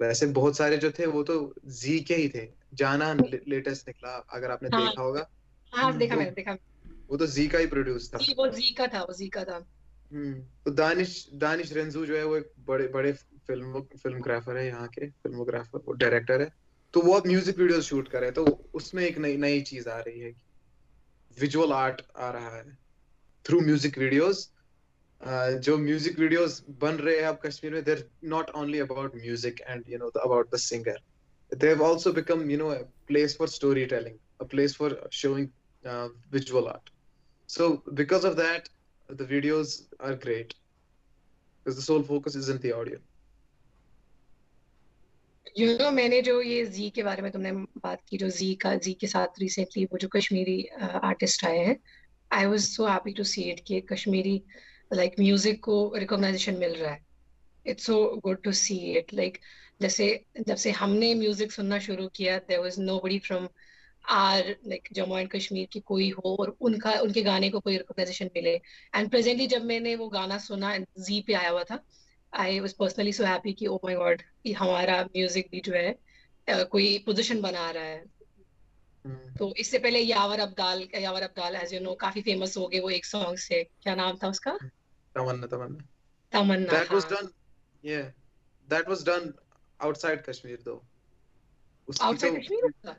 [0.00, 1.34] वैसे बहुत सारे जो थे वो तो
[1.66, 5.26] जी के ही थे। जाना लेटेस्ट निकला अगर आपने हाँ, देखा होगा।
[5.72, 6.56] हाँ देखा मैंने देखा
[7.10, 9.56] वो तो जी का ही प्रोड्यूस था। वो जी का था वो जी का था।
[10.12, 14.86] हम्म तो दानिश दानिश रेंजू जो है वो एक बड़े बड़े फ़िल्म फिल्मग्राफर है यहाँ
[14.88, 16.50] के फिल्मोग्राफर वो डायरेक्टर है।
[16.94, 19.88] तो वो अब म्यूज़िक वीडियो शूट कर रहे हैं तो उसमें एक नई नई चीज़
[19.88, 20.32] आ रही है
[21.36, 22.64] विजुअल आर्ट आ रहा है।
[23.44, 24.50] थ्रू म्यूज़िक वीडियोस
[25.66, 29.84] जो म्यूज़िक वीडियोस बन रहे हैं अब कश्मीर में they're not only about music and
[29.88, 31.00] you know about the singer
[31.52, 32.78] they also become you know a
[33.08, 35.48] place for story telling a place for showing
[36.32, 36.90] visual art
[37.48, 38.68] so because of that
[39.08, 40.54] the videos are great
[41.66, 42.98] Because the sole focus is in the audio.
[45.56, 47.52] You know, मैंने जो ये जी के बारे में तुमने
[47.82, 51.58] बात की जो जी का जी के साथ रिसेंटली वो जो कश्मीरी uh, आर्टिस्ट आए
[51.58, 51.76] हैं
[52.30, 54.42] I was so happy to see it कि कश्मीरी
[54.90, 57.00] लाइक म्यूज़िक को रिकॉग्नाइजेशन मिल रहा है।
[57.66, 59.38] It's so good to see it like
[59.82, 60.08] जैसे
[60.40, 63.48] जब से हमने म्यूज़िक सुनना शुरू किया there was nobody from
[64.04, 68.30] our like Jammu and Kashmir की कोई हो और उनका उनके गाने को कोई रिकॉग्नाइजेशन
[68.36, 68.54] मिले।
[68.94, 71.82] एंड प्रेजेंटली जब मैंने वो गाना सुना जी पे आया हुआ था
[72.32, 75.98] I was personally so happy कि ओ माय गॉड कि हमारा म्यूज़िक भी जो है
[76.48, 78.02] कोई पोजीशन बना रहा है।
[79.04, 79.38] hmm.
[79.38, 82.90] तो इससे पहले Yawar Abdal Yawar Abdal as you know काफ़ी फ़ेमस हो गए वो
[82.90, 84.58] एक सॉन्ग से। क्या नाम था उसका?
[85.16, 85.84] तमन्ना तमन्ना
[86.32, 87.30] तमन्ना that was done
[87.84, 88.10] yeah
[88.68, 89.34] that was done
[89.80, 90.82] outside kashmir though
[91.88, 92.96] outside तो, kashmir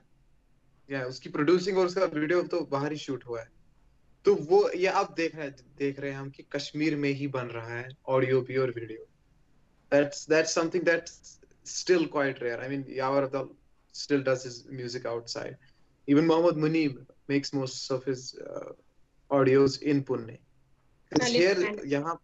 [0.90, 3.50] या उसकी प्रोड्यूसिंग और उसका वीडियो तो बाहर ही शूट हुआ है
[4.26, 7.48] तो वो ये आप देख रहे देख रहे हैं हम कि कश्मीर में ही बन
[7.58, 9.06] रहा है ऑडियो भी और video
[9.92, 13.50] that's that's something that's still quite rare i mean yawar Abdal
[13.92, 15.58] still does his music outside
[16.08, 16.98] even mohammad muneeb
[17.28, 18.72] makes most of his uh,
[19.32, 20.38] audios in pune
[21.12, 22.18] here yahan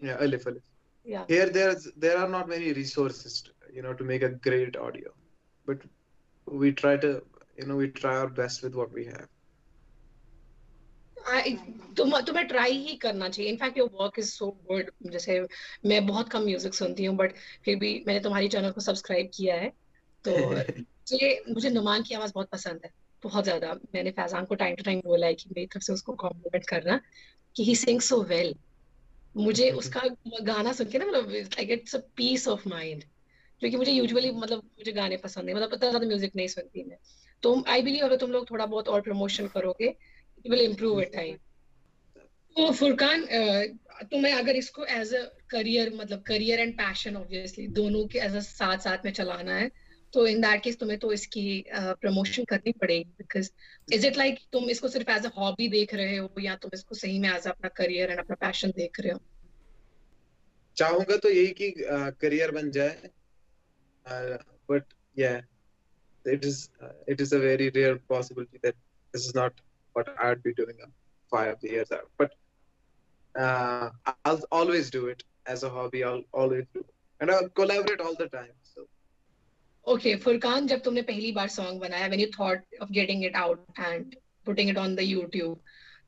[0.00, 0.62] yeah alif alif
[1.06, 4.76] yeah here there's there are not many resources to, you know to make a great
[4.76, 5.10] audio
[5.66, 5.78] but
[6.46, 7.22] we try to
[7.56, 9.28] you know we try our best with what we have
[11.96, 15.40] तुम तुम्हें try ही करना चाहिए in fact your work is so good जैसे
[15.86, 19.56] मैं बहुत कम music सुनती हूँ बट फिर भी मैंने तुम्हारी चैनल को सब्सक्राइब किया
[19.56, 19.72] है
[20.24, 22.90] तो मुझे मुझे नुमान की आवाज़ बहुत पसंद है
[23.22, 26.14] बहुत ज़्यादा मैंने फैजान को टाइम टू टाइम बोला है कि मेरी तरफ़ से उसको
[26.16, 27.00] कॉम्प्लीमेंट करना
[27.56, 28.54] कि ही सिंग सो वेल
[29.34, 30.02] मुझे उसका
[30.42, 33.04] गाना सुन के ना मतलब like it's a piece of mind
[33.62, 36.98] क्योंकि मुझे यूजुअली मतलब मुझे गाने पसंद है मतलब इतना ज़्यादा म्यूज़िक नहीं सुनती मैं।
[37.42, 41.10] तो आई बिलीव अगर तुम लोग थोड़ा बहुत और प्रमोशन करोगे it will improve with
[41.14, 41.36] time
[42.56, 43.24] तो फुरकान
[44.02, 48.40] तुम्हें अगर इसको एज अ करियर मतलब करियर एंड पैशन ऑब्वियसली दोनों के एज अ
[48.40, 49.70] साथ साथ में चलाना है
[50.12, 53.50] तो इन दैट केस तुम्हें तो इसकी प्रमोशन uh, करनी पड़ेगी बिकॉज़
[53.94, 56.94] इज़ इट लाइक तुम इसको सिर्फ़ एज अ हॉबी देख रहे हो या तुम इसको
[56.94, 59.20] सही में एज अपना करियर एंड अपना पैशन देख रहे हो
[60.76, 63.10] चाहूँगा तो यही कि करियर uh, बन जाए
[64.06, 65.40] बट uh, या
[66.24, 68.74] it is uh, it is a very rare possibility that
[69.14, 69.52] this is not
[69.96, 70.76] what I'd be doing
[71.32, 72.08] five years out.
[72.18, 72.34] But
[73.34, 73.90] uh,
[74.24, 76.04] I'll always do it as a hobby.
[76.04, 76.86] I'll always do, it.
[77.20, 78.52] and I'll collaborate all the time.
[79.86, 83.60] Okay, Furkan, जब तुमने पहली बार song बनाया, when you thought of getting it out
[83.78, 84.16] and
[84.46, 85.56] putting it on the YouTube,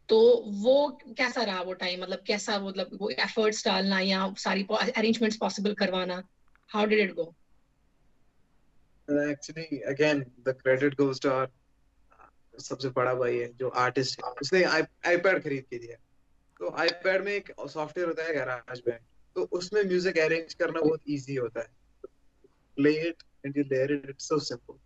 [0.09, 0.19] तो
[0.63, 0.75] वो
[1.19, 6.23] कैसा रहा वो time मतलब कैसा मतलब वो एफर्ट्स डालना या सारी अरेंजमेंट्स पॉसिबल करवाना?
[6.71, 7.25] How did it go
[9.09, 11.49] actually again the credit goes to our
[12.61, 15.97] सबसे बड़ा भाई है जो आर्टिस्ट है। उसने आईपैड खरीद के दिया।
[16.61, 19.01] तो आईपैड में एक सॉफ्टवेयर होता है गैराज बैंड
[19.37, 21.69] तो उसमें म्यूज़िक अरेंज करना बहुत इजी होता है।
[22.77, 24.79] Play it and you layer it so simple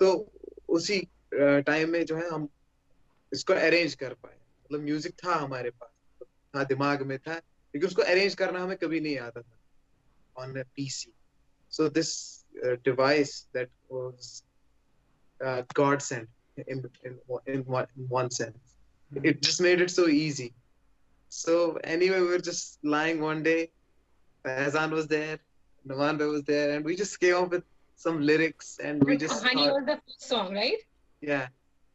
[0.00, 0.12] तो
[0.68, 0.98] उसी
[1.34, 2.48] टाइम में जो है हम
[3.32, 8.02] इसको अरेंज कर पाए। मतलब म्यूज़िक था हमारे पास हाँ दिमाग में था लेकिन उसको
[8.02, 11.12] अरेंज करना हमें कभी नहीं आता था on a PC
[11.72, 12.12] so this
[12.56, 14.42] device that was
[15.98, 16.28] godsend
[16.68, 17.64] in in in
[18.10, 20.50] one sense it just made it so easy
[21.32, 23.64] so anyway we were just lying one day
[24.44, 25.38] Faizan was there
[25.84, 27.62] Nawan was there and we just came up with
[28.04, 30.80] some lyrics and we just Honey thought, was the first song, right?
[31.20, 31.48] Yeah.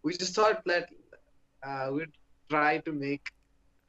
[0.04, 0.90] We just thought that
[1.64, 2.16] uh, we'd
[2.50, 3.32] try to make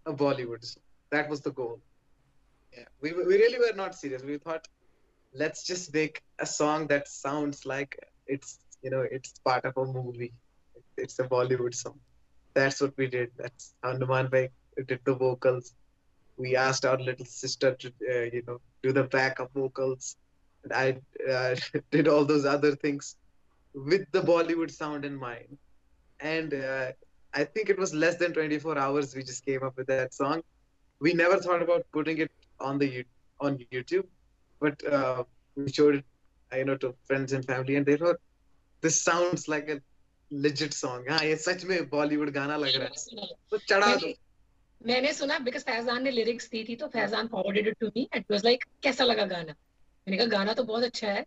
[0.06, 0.82] a Bollywood song.
[1.10, 1.80] That was the goal.
[2.72, 2.88] Yeah.
[3.02, 4.22] We, we really were not serious.
[4.22, 4.66] We thought
[5.34, 9.84] let's just make a song that sounds like it's you know it's part of a
[9.84, 10.32] movie
[10.96, 11.98] it's a bollywood song
[12.54, 14.48] that's what we did that's how Numan Bhai
[14.86, 15.74] did the vocals
[16.36, 20.16] we asked our little sister to uh, you know do the backup vocals
[20.83, 20.87] i
[21.35, 21.55] uh,
[21.91, 23.15] did all those other things
[23.91, 25.57] with the bollywood sound in mind
[26.19, 26.87] and uh,
[27.33, 30.41] i think it was less than 24 hours we just came up with that song
[31.01, 33.05] we never thought about putting it on the
[33.39, 34.07] on youtube
[34.61, 35.23] but uh,
[35.55, 36.05] we showed it,
[36.51, 38.19] you know, to friends and family, and they thought
[38.83, 39.81] this sounds like a
[40.31, 41.05] legit song.
[41.09, 44.13] हाँ ये सच में बॉलीवुड गाना लग रहा है तो चढ़ा दो
[44.81, 48.31] मैंने सुना बिकॉज फैजान ने लिरिक्स दी थी तो Faizan forwarded it to me it
[48.31, 49.55] was like कैसा लगा गाना
[50.08, 51.26] मैंने कहा, गाना तो बहुत अच्छा है।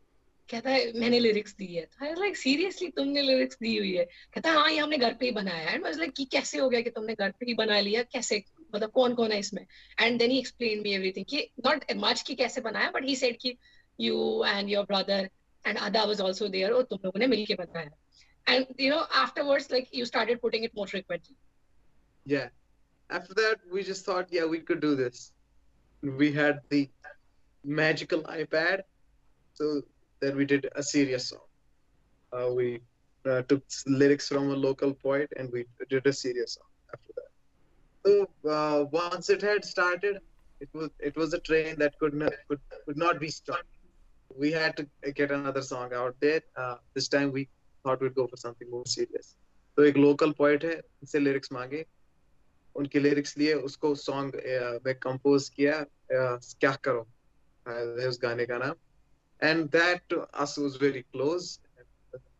[0.49, 4.05] कहता है, मैंने लिरिक्स दी है। आई लाइक सीरियसली तुमने लिरिक्स दी हुई है?
[4.05, 6.81] कहता है हाँ ये हमने घर पे ही बनाया है। लाइक कि कैसे हो गया
[6.81, 8.03] कि तुमने घर पे ही बना लिया?
[8.03, 8.43] कैसे?
[8.75, 9.65] मतलब कौन कौन है इसमें?
[9.99, 13.37] And then he explain me everything कि नॉट मच की कैसे बनाया बट ही सेड
[13.41, 13.57] कि
[14.01, 15.27] you and your brother
[15.65, 17.89] and Ada was also there और तुम लोगों ने मिलके बताया।
[18.49, 21.35] And, you know, afterwards, like, you started putting it more frequently.
[22.27, 22.47] Yeah.
[23.09, 25.31] After that, we just thought, yeah, we could do this.
[26.19, 26.89] We had the
[27.64, 28.82] magical ipad
[29.54, 29.80] so
[30.20, 31.46] then we did a serious song
[32.32, 32.80] uh, we
[33.30, 37.30] uh, took lyrics from a local poet and we did a serious song after that
[38.04, 38.12] so
[38.56, 40.18] uh, once it had started
[40.60, 43.74] it was it was a train that could not could, could not be stopped
[44.36, 46.40] we had to get another song out there.
[46.56, 47.48] Uh, this time we
[47.82, 49.36] thought we'd go for something more serious.
[49.76, 51.84] तो एक local poet है उनसे lyrics मांगे
[52.78, 54.34] उनके lyrics लिए उसको song
[54.86, 57.06] में compose किया क्या करो
[57.68, 58.74] है उस गाने का नाम
[59.40, 61.58] and that to us was very close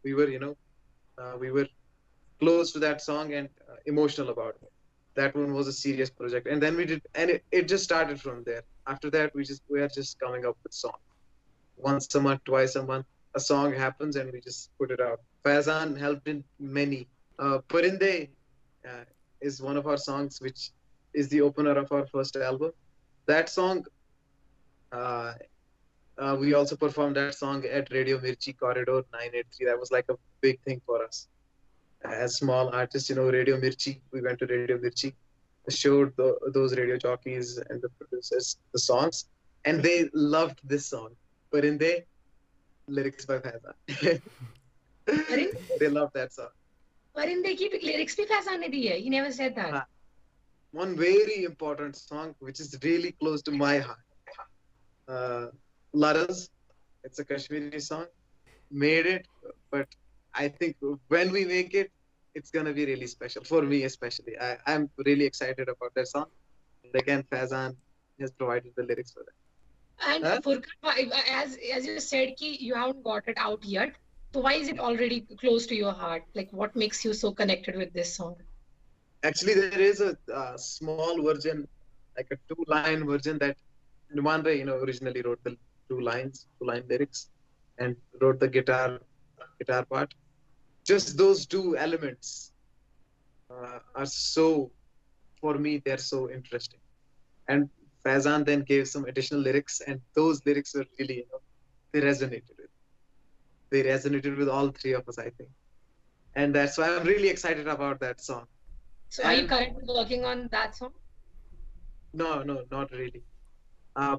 [0.05, 0.57] we were you know
[1.18, 1.66] uh, we were
[2.40, 4.70] close to that song and uh, emotional about it
[5.14, 8.20] that one was a serious project and then we did and it, it just started
[8.20, 10.99] from there after that we just we are just coming up with song
[11.77, 15.20] once a month twice a month a song happens and we just put it out
[15.44, 17.07] Faizan helped in many
[17.38, 18.29] uh, Parinde
[18.88, 19.05] uh,
[19.40, 20.70] is one of our songs which
[21.12, 22.73] is the opener of our first album
[23.27, 23.85] that song
[24.91, 25.34] uh,
[26.17, 29.65] uh, we also performed that song at Radio Mirchi Corridor 983.
[29.67, 31.28] That was like a big thing for us.
[32.04, 35.13] As small artists, you know, Radio Mirchi, we went to Radio Mirchi,
[35.69, 39.25] showed the, those radio jockeys and the producers the songs,
[39.65, 41.10] and they loved this song.
[41.52, 42.04] But in the
[42.89, 44.21] lyrics by Faizan.
[45.80, 46.49] they loved that song.
[47.15, 48.99] Parinde ki lyrics bhi Faizan ne diye.
[48.99, 49.88] He never said that.
[50.71, 53.99] One very important song, which is really close to my heart.
[55.10, 55.48] Uh,
[55.95, 56.50] Laras,
[57.04, 58.06] it's a Kashmiri song.
[58.72, 59.28] Made it,
[59.72, 59.88] but
[60.36, 60.76] I think
[61.08, 61.91] when we make it,
[62.36, 64.38] it's gonna be really special for me, especially.
[64.39, 66.28] I, I'm really excited about that song.
[66.84, 67.76] And again, Fazan
[68.19, 69.34] has provided the lyrics for that.
[70.08, 70.39] And huh?
[70.41, 73.95] Furkan, as as you said, ki you haven't got it out yet.
[74.34, 76.24] So why is it already close to your heart?
[76.36, 78.36] Like, what makes you so connected with this song?
[79.24, 81.67] Actually, there is a uh, small version,
[82.15, 83.58] like a two-line version that
[84.15, 85.56] Numan Ray, you know, originally wrote the
[85.88, 87.30] two lines, two line lyrics,
[87.78, 89.00] and wrote the guitar
[89.60, 90.13] guitar part.
[90.86, 92.52] Just those two elements
[93.52, 94.72] uh, are so,
[95.41, 96.80] for me, they're so interesting.
[97.48, 97.69] And
[98.06, 101.41] Faizan then gave some additional lyrics, and those lyrics were really, you know,
[101.91, 102.69] they resonated with.
[103.72, 105.50] They resonated with all three of us, I think,
[106.36, 108.45] and that's why I'm really excited about that song.
[109.10, 110.93] So, and, are you currently working on that song?
[112.13, 113.24] No, no, not really.
[113.95, 114.17] Uh,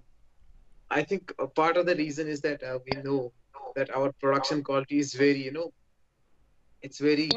[0.90, 3.33] I think a part of the reason is that uh, we know
[3.76, 5.72] that our production quality is very, you know,
[6.83, 7.30] it's very,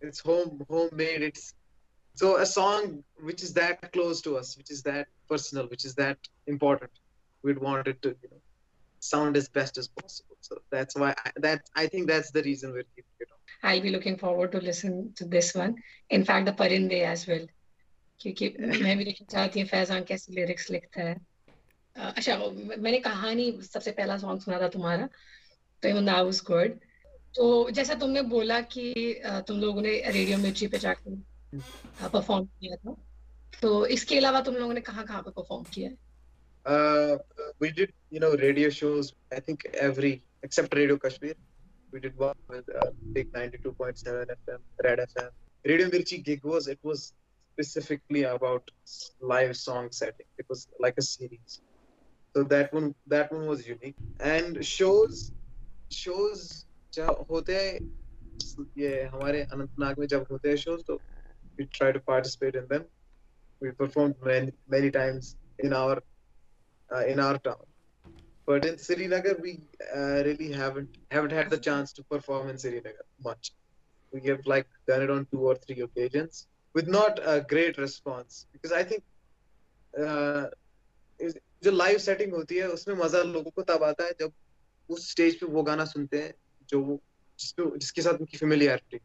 [0.00, 1.22] it's home homemade.
[1.22, 1.54] It's
[2.14, 5.94] so a song which is that close to us, which is that personal, which is
[5.94, 6.90] that important.
[7.42, 8.40] We'd want it to, you know,
[9.00, 10.36] sound as best as possible.
[10.40, 13.70] So that's why I, that I think that's the reason we're keeping it on.
[13.70, 15.76] I'll be looking forward to listen to this one.
[16.10, 17.46] In fact, the Parinde as well.
[18.22, 18.48] क्योंकि
[18.82, 21.16] मैं भी देखना चाहती हूँ फैजान कैसे lyrics लिखता है
[21.96, 25.08] अच्छा मैंने कहानी सबसे पहला सॉन्ग सुना था तुम्हारा
[25.82, 26.78] तो इवन दैट वाज गुड
[27.34, 28.86] तो जैसा तुमने बोला कि
[29.48, 32.96] तुम लोगों ने रेडियो मिर्ची पे जाकर परफॉर्म किया था
[33.62, 35.96] तो इसके अलावा तुम लोगों ने कहाँ कहाँ पे परफॉर्म किया है
[36.66, 37.18] Uh,
[37.58, 39.14] we did, you know, radio shows.
[39.32, 41.34] I think every except Radio Kashmir,
[41.92, 45.30] we did one with uh, Big 92.7 FM, Red FM.
[45.64, 47.14] Radio Mirchi gig was it was
[47.53, 48.69] specifically about
[49.21, 50.27] live song setting.
[50.37, 51.61] It was like a series.
[52.37, 53.95] so that one that one was unique
[54.31, 55.31] and shows
[55.99, 56.41] shows
[56.97, 57.79] जब होते हैं
[58.77, 60.99] ये हमारे अनंतनाग में जब होते हैं shows तो
[61.59, 62.85] we try to participate in them
[63.61, 65.31] we performed many many times
[65.67, 65.95] in our
[66.93, 67.65] uh, in our town
[68.49, 69.53] but in Srinagar we
[69.95, 73.51] uh, really haven't haven't had the chance to perform in Srinagar much
[74.13, 78.46] we have like done it on two or three occasions with not a great response.
[78.52, 79.02] Because I think
[79.94, 80.46] uh,
[81.64, 84.32] जो live setting होती है उसमें मज़ा लोगों को तब आता है जब
[84.90, 86.32] उस स्टेज पे वो गाना सुनते हैं
[86.68, 87.00] जो वो
[87.38, 88.98] जिसपे जिसके साथ उनकी फेमिलियरिटी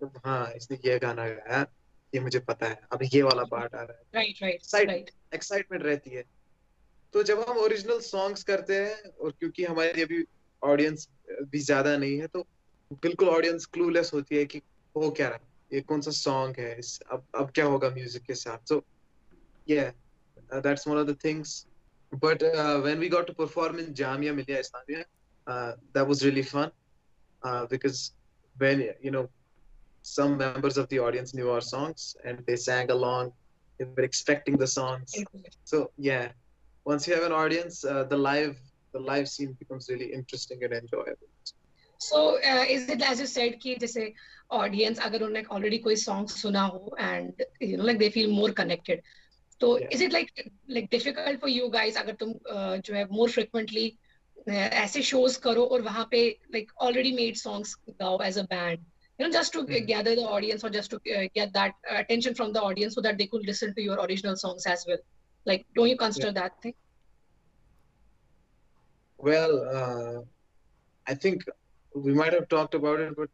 [0.00, 1.60] तो हाँ इसने ये गाना गाया
[2.12, 5.82] ये मुझे पता है अब ये वाला पार्ट आ रहा है। राइट राइट राइट एक्साइटमेंट
[5.82, 6.24] रहती है।
[7.14, 10.24] तो जब हम ओरिजिनल सॉन्ग्स करते हैं और क्योंकि हमारी अभी
[10.62, 11.08] ऑडियंस
[11.42, 12.46] भी ज़्यादा नहीं है तो
[13.02, 14.62] बिल्कुल ऑडियंस क्लूलेस होती है कि
[14.96, 16.73] हो क्या रहा है। ये कौन सा सॉन्ग है
[17.11, 18.83] अब अब क्या होगा म्यूजिक के साथ तो
[19.69, 19.91] ये
[20.51, 21.65] Uh, that's one of the things.
[22.11, 25.03] But uh, when we got to perform in Jamia Millia Islamia,
[25.45, 26.71] uh, that was really fun
[27.69, 28.13] because
[28.57, 29.29] when you know
[30.01, 33.31] some members of the audience knew our songs and they sang along
[33.77, 35.13] they were expecting the songs
[35.63, 36.29] so yeah
[36.85, 38.57] once you have an audience uh, the live
[38.93, 41.29] the live scene becomes really interesting and enjoyable
[42.01, 44.01] so uh, is it as you said ki jaise
[44.49, 48.51] audience agar unne already koi song suna ho and you know like they feel more
[48.63, 49.07] connected
[49.61, 50.31] तो is it like
[50.69, 53.85] like difficult for you guys अगर तुम uh, जो है more frequently
[54.49, 56.19] uh, ऐसे shows करो और वहां पे
[56.53, 58.85] लाइक ऑलरेडी मेड सॉन्ग्स गाओ as a band
[59.19, 59.85] you know just to mm-hmm.
[59.85, 63.01] gather the audience or just to uh, get that uh, attention from the audience so
[63.01, 64.99] that they could listen to your original songs as well
[65.51, 66.39] like don't you consider yeah.
[66.41, 66.75] that thing
[69.17, 70.19] well uh,
[71.07, 71.47] i think
[71.94, 73.28] we might have talked about it, but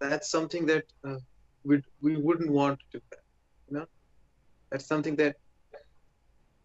[0.00, 1.18] that's something that uh,
[1.64, 3.24] we we wouldn't want to do that.
[3.68, 3.86] You know,
[4.70, 5.36] that's something that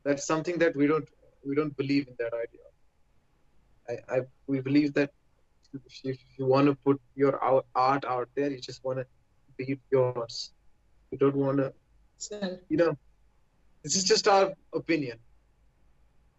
[0.03, 1.07] that's something that we don't
[1.45, 2.67] we don't believe in that idea.
[3.89, 5.11] I, I we believe that
[5.73, 7.39] if you, if you want to put your
[7.75, 9.05] art out there, you just want to
[9.57, 10.51] be yours.
[11.11, 11.73] You don't want to,
[12.69, 12.95] you know.
[13.83, 15.17] This is just our opinion.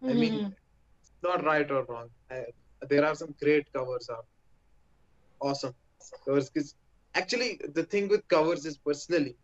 [0.08, 0.52] I mean, Mhm.
[1.00, 2.10] it's not right or wrong.
[2.30, 2.44] I,
[2.88, 4.26] there are some great covers out.
[5.40, 5.74] Awesome
[6.24, 6.50] covers.
[6.50, 6.74] 'Cause
[7.14, 9.36] actually, the thing with covers is personally,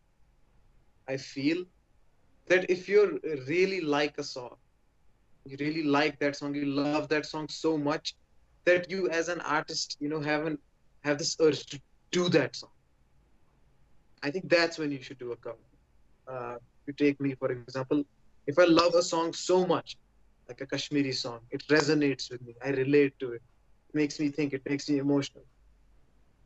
[1.09, 1.64] I feel
[2.48, 4.57] that if you really like a song,
[5.44, 8.14] you really like that song, you love that song so much
[8.66, 10.61] that you, as an artist, you know, haven't
[11.04, 11.80] have this urge to
[12.12, 12.70] do that song.
[14.22, 15.66] I think that's when you should do a cover.
[16.26, 18.04] Uh, you take me for example,
[18.46, 19.96] if I love a song so much,
[20.48, 21.40] like a Kashmiri song.
[21.50, 22.54] It resonates with me.
[22.64, 23.42] I relate to it.
[23.90, 24.52] It makes me think.
[24.52, 25.44] It makes me emotional.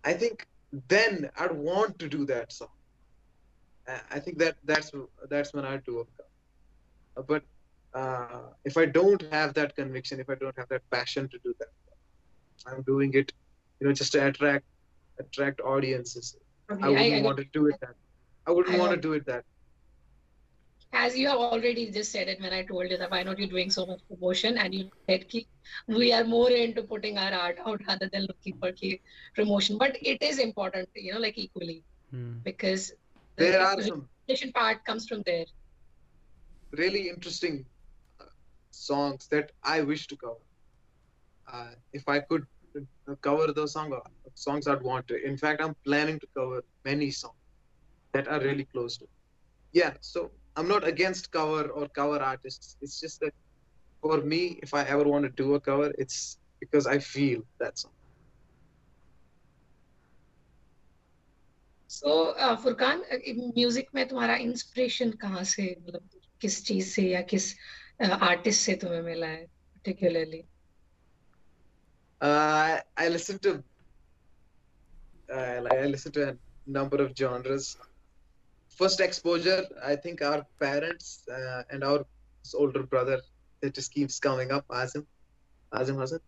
[0.05, 0.47] I think
[0.89, 2.69] then I'd want to do that song.
[4.11, 4.93] I- think that that's
[5.31, 6.09] that's when I do it.
[7.27, 7.43] But
[7.95, 11.55] uh, if I don't have that conviction, if I don't have that passion to do
[11.59, 11.69] that,
[12.67, 13.33] I'm doing it,
[13.81, 14.65] you know, just to attract
[15.19, 16.37] attract audiences.
[16.69, 17.95] I wouldn't I- I- want to do it that.
[18.47, 19.45] I wouldn't I want to do it that.
[20.93, 23.47] As you have already just said it when I told you that why not you
[23.49, 25.47] doing so much promotion and you said ki
[25.89, 29.01] we are more into putting our art out rather than looking for ki
[29.35, 29.79] promotion.
[29.79, 32.39] But it is important, you know, like equally Hmm.
[32.45, 32.93] because
[33.37, 35.47] the There are some part comes from there.
[36.73, 37.65] really interesting
[38.21, 38.25] uh,
[38.71, 40.43] songs that I wish to cover.
[41.53, 42.45] Uh, if I could
[42.77, 44.01] uh, cover those song, uh,
[44.35, 45.23] songs, I'd want to.
[45.25, 47.35] In fact, I'm planning to cover many songs
[48.13, 49.07] that are really close to.
[49.73, 52.78] Yeah, so I'm not against cover or cover artists.
[52.82, 53.34] It's just that
[54.02, 57.78] for me, if I ever want to do a cover, it's because I feel that
[57.78, 57.92] song.
[61.94, 62.12] So
[62.62, 63.02] Furqan
[63.58, 66.10] music में तुम्हारा inspiration कहाँ से मतलब
[66.42, 67.54] किस चीज से या किस
[68.02, 69.46] आर्टिस्ट से तुम्हें मिला है
[69.78, 70.44] particularly
[72.22, 73.52] Uh, I listen to
[75.30, 77.76] uh, like I listen to a number of genres.
[78.79, 82.05] First exposure, I think our parents uh, and our
[82.55, 83.21] older brother
[83.61, 85.05] that just keeps coming up, Azim,
[85.73, 86.21] Azim Hassan.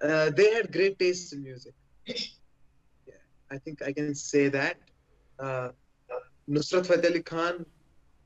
[0.00, 1.74] Uh, they had great taste in music.
[2.06, 3.14] Yeah,
[3.50, 4.76] I think I can say that.
[5.38, 5.68] Uh,
[6.48, 7.64] Nusrat Fateh Ali Khan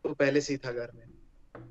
[0.04, 1.06] तो पहले से ही था घर में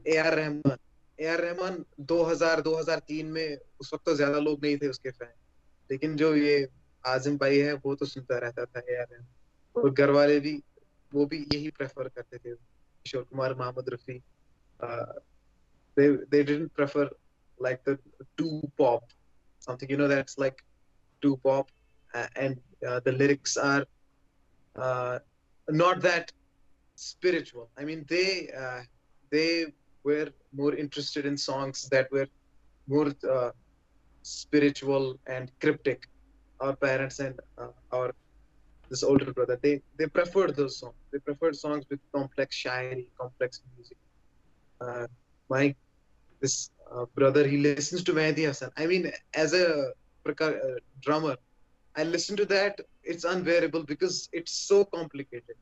[0.08, 0.78] A R Rahman
[1.20, 5.34] A R Rahman 2000 2003 में उस वक्त तो ज़्यादा लोग नहीं थे उसके फ़ैन
[5.92, 6.68] लेकिन जो ये
[7.06, 10.54] आजिम भाई है वो तो सुनता रहता था ए आर रहमान और घर वाले भी
[11.15, 14.21] वो भी यही प्रेफर करते थे Kishore Kumar Mohammad Rafi
[15.97, 17.09] they they didn't prefer
[17.65, 17.99] like the
[18.39, 19.03] too pop
[19.67, 20.59] something you know that's like
[21.23, 21.71] too pop
[22.15, 23.85] uh, and uh, the lyrics are
[24.85, 25.19] uh,
[25.69, 26.33] not that
[26.97, 28.81] spiritual i mean they uh,
[29.31, 29.67] they
[30.05, 30.29] were
[30.61, 32.29] more interested in songs that were
[32.95, 33.51] more uh,
[34.23, 36.09] spiritual and cryptic
[36.61, 38.11] our parents and uh, our
[38.91, 43.61] this older brother they they preferred those songs they preferred songs with complex shairi complex
[43.77, 43.99] music
[44.81, 45.07] uh,
[45.55, 45.65] my
[46.43, 46.57] this
[46.93, 49.05] uh, brother he listens to Mehdi Hassan I mean
[49.45, 49.67] as a
[50.27, 51.37] percu- uh, drummer
[51.95, 52.75] I listen to that
[53.13, 55.59] it's unbearable because it's so complicated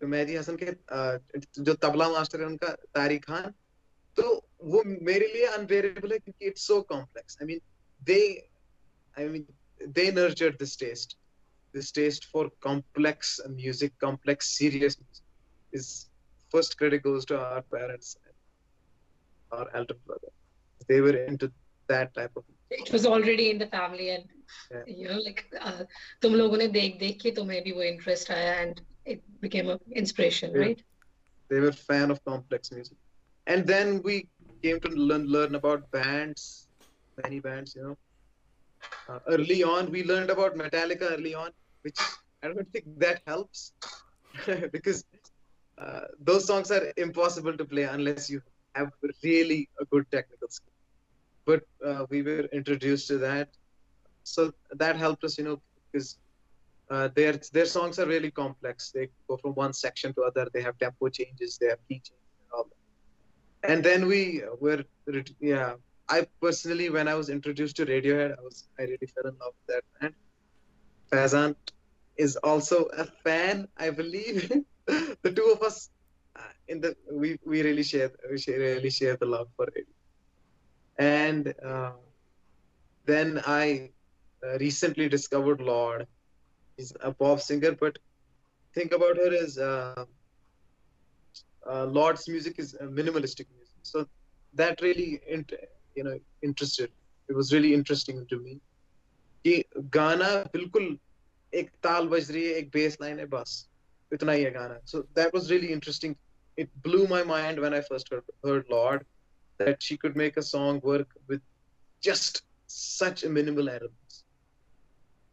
[0.00, 1.18] तो मेहदी हसन के अ,
[1.66, 3.52] जो tabla master है उनका तारिक खान
[4.16, 4.24] तो
[4.72, 7.60] वो मेरे लिए unbearable है क्योंकि it's so complex I mean
[8.10, 8.18] they
[9.18, 9.46] I mean
[9.98, 11.16] they nurtured this taste
[11.74, 15.94] This taste for complex music complex serious music is
[16.54, 18.10] first credit goes to our parents
[19.50, 20.30] our elder brother
[20.90, 21.48] they were into
[21.88, 24.32] that type of it was already in the family and
[24.74, 24.84] Yeah.
[25.00, 25.82] you know like uh,
[26.22, 28.80] तुम लोगों ने देख देख के तुम्हें भी वो interest आया and
[29.14, 30.62] it became a inspiration Yeah.
[30.64, 30.82] right
[31.50, 32.98] they were fan of complex music
[33.46, 34.16] and then we
[34.66, 36.46] came to learn learn about bands
[37.18, 37.96] many bands you know
[39.10, 41.50] uh, early on we learned about metallica early on
[41.83, 41.99] which
[42.43, 43.73] i don't think that helps
[44.71, 45.03] because
[45.77, 48.41] uh, those songs are impossible to play unless you
[48.75, 48.91] have
[49.23, 50.77] really a good technical skill
[51.45, 53.49] but uh, we were introduced to that
[54.23, 55.57] so that helped us you know
[55.91, 56.17] because
[56.91, 58.91] uh, their their songs are really complex.
[58.93, 60.47] They go from one section to other.
[60.53, 61.57] They have tempo changes.
[61.57, 63.71] They have key changes and all that.
[63.71, 64.83] And then we were
[65.39, 65.75] yeah.
[66.09, 69.53] I personally, when I was introduced to Radiohead, I was I really fell in love
[69.59, 70.13] with that band.
[71.11, 71.55] Fazan
[72.17, 74.51] is also a fan, I believe.
[74.87, 75.89] the two of us
[76.35, 79.87] uh, in the we we really share we share, really share the love for it.
[80.97, 81.93] And uh,
[83.05, 83.91] then I
[84.45, 86.07] uh, recently discovered Lord.
[86.77, 87.97] She's a pop singer, but
[88.73, 90.05] think about her as uh,
[91.69, 93.79] uh, Lorde's music is minimalistic music.
[93.83, 94.07] So
[94.53, 95.21] that really,
[95.95, 96.91] you know, interested.
[97.29, 98.59] It was really interesting to me.
[99.46, 99.64] कि
[99.96, 100.96] गाना बिल्कुल
[101.54, 103.68] एक ताल बज रही है एक base line है बस
[104.12, 106.16] इतना ही है गाना so that was really interesting
[106.64, 109.06] it blew my mind when i first heard, heard lorde
[109.60, 111.42] that she could make a song work with
[112.08, 114.24] just such a minimal elements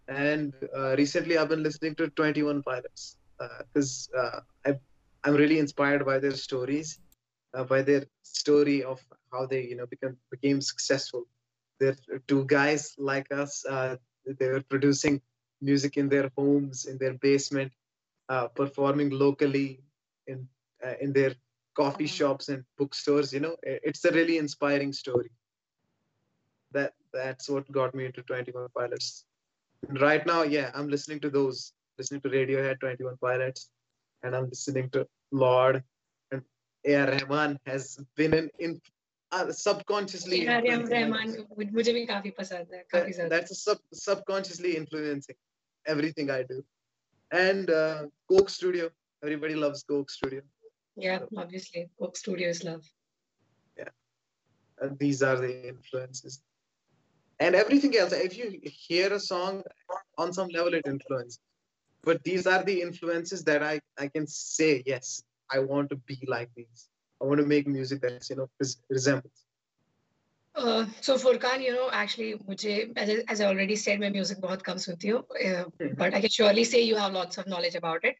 [0.07, 4.73] and uh, recently i've been listening to 21 pilots because uh, uh,
[5.23, 6.99] I, am really inspired by their stories,
[7.53, 8.99] uh, by their story of
[9.31, 11.25] how they, you know, become became successful.
[11.80, 13.64] They're two guys like us.
[13.64, 15.20] Uh, they were producing
[15.60, 17.72] music in their homes, in their basement,
[18.28, 19.80] uh, performing locally
[20.26, 20.48] in
[21.00, 21.34] in their
[21.74, 22.18] coffee mm-hmm.
[22.18, 23.32] shops and bookstores.
[23.32, 25.30] You know, it's a really inspiring story.
[26.72, 29.24] That that's what got me into 21 Pilots.
[29.88, 33.70] And right now, yeah, I'm listening to those listening to Radiohead, 21 Pilots,
[34.22, 35.82] and I'm listening to Lord.
[36.30, 36.42] And
[36.84, 37.06] A.R.
[37.12, 38.80] Rahman has been an in,
[39.31, 40.45] uh, subconsciously.
[40.47, 40.61] A.R.
[40.61, 41.35] Rahman
[41.73, 43.29] मुझे भी काफी पसंद है काफी ज़्यादा.
[43.29, 45.35] That's a sub, subconsciously influencing
[45.85, 46.63] everything I do.
[47.31, 48.89] And uh, Coke Studio.
[49.23, 50.41] Everybody loves Coke Studio.
[50.95, 51.89] Yeah, obviously.
[51.99, 52.83] Coke Studio is love.
[53.77, 53.93] Yeah.
[54.79, 56.41] And these are the influences.
[57.39, 59.63] And everything else, if you hear a song
[60.17, 61.39] on some level, it influences
[62.03, 66.19] but these are the influences that I, I can say, yes, I want to be
[66.27, 66.89] like these.
[67.20, 68.48] I want to make music that, you know,
[68.88, 69.44] resembles.
[70.54, 74.62] Uh, so Furkan, you know, actually, मुझे as, as I already said, my music बहुत
[74.62, 75.64] कम सुनती हूँ, uh,
[75.96, 78.16] but I can surely say you have lots of knowledge about it.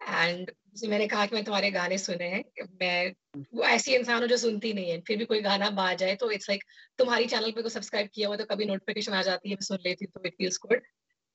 [0.00, 3.12] And जैसे मैंने कहा कि मैं तुम्हारे गाने सुने हैं मैं
[3.54, 6.30] वो ऐसी इंसान हूँ जो सुनती नहीं है फिर भी कोई गाना बाज जाए तो
[6.30, 9.50] इट्स लाइक like, तुम्हारी चैनल पे को सब्सक्राइब किया हुआ तो कभी नोटिफिकेशन आ जाती
[9.50, 10.80] है मैं सुन लेती हूँ तो it feels good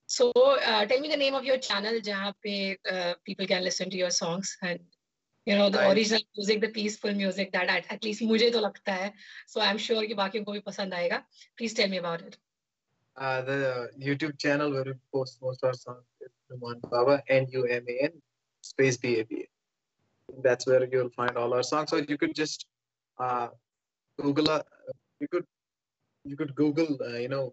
[0.09, 3.89] So uh, tell me the name of your channel जहाँ पे uh, people can listen
[3.89, 4.79] to your songs and
[5.46, 8.60] you know the I, original music, the peaceful music that at, at least मुझे तो
[8.60, 9.12] लगता है.
[9.46, 11.22] So I'm sure कि बाकियों को भी पसंद आएगा.
[11.58, 12.36] Please tell me about it.
[13.16, 18.12] Uh, the YouTube channel where we post most of our songs is Numan Baba, N-U-M-A-N,
[18.62, 19.48] space B-A-B-A.
[20.42, 21.90] That's where you'll find all our songs.
[21.90, 22.66] So you could just
[23.18, 23.48] uh,
[24.18, 24.62] Google, uh,
[25.20, 25.44] you could
[26.24, 27.52] you could Google, uh, you know,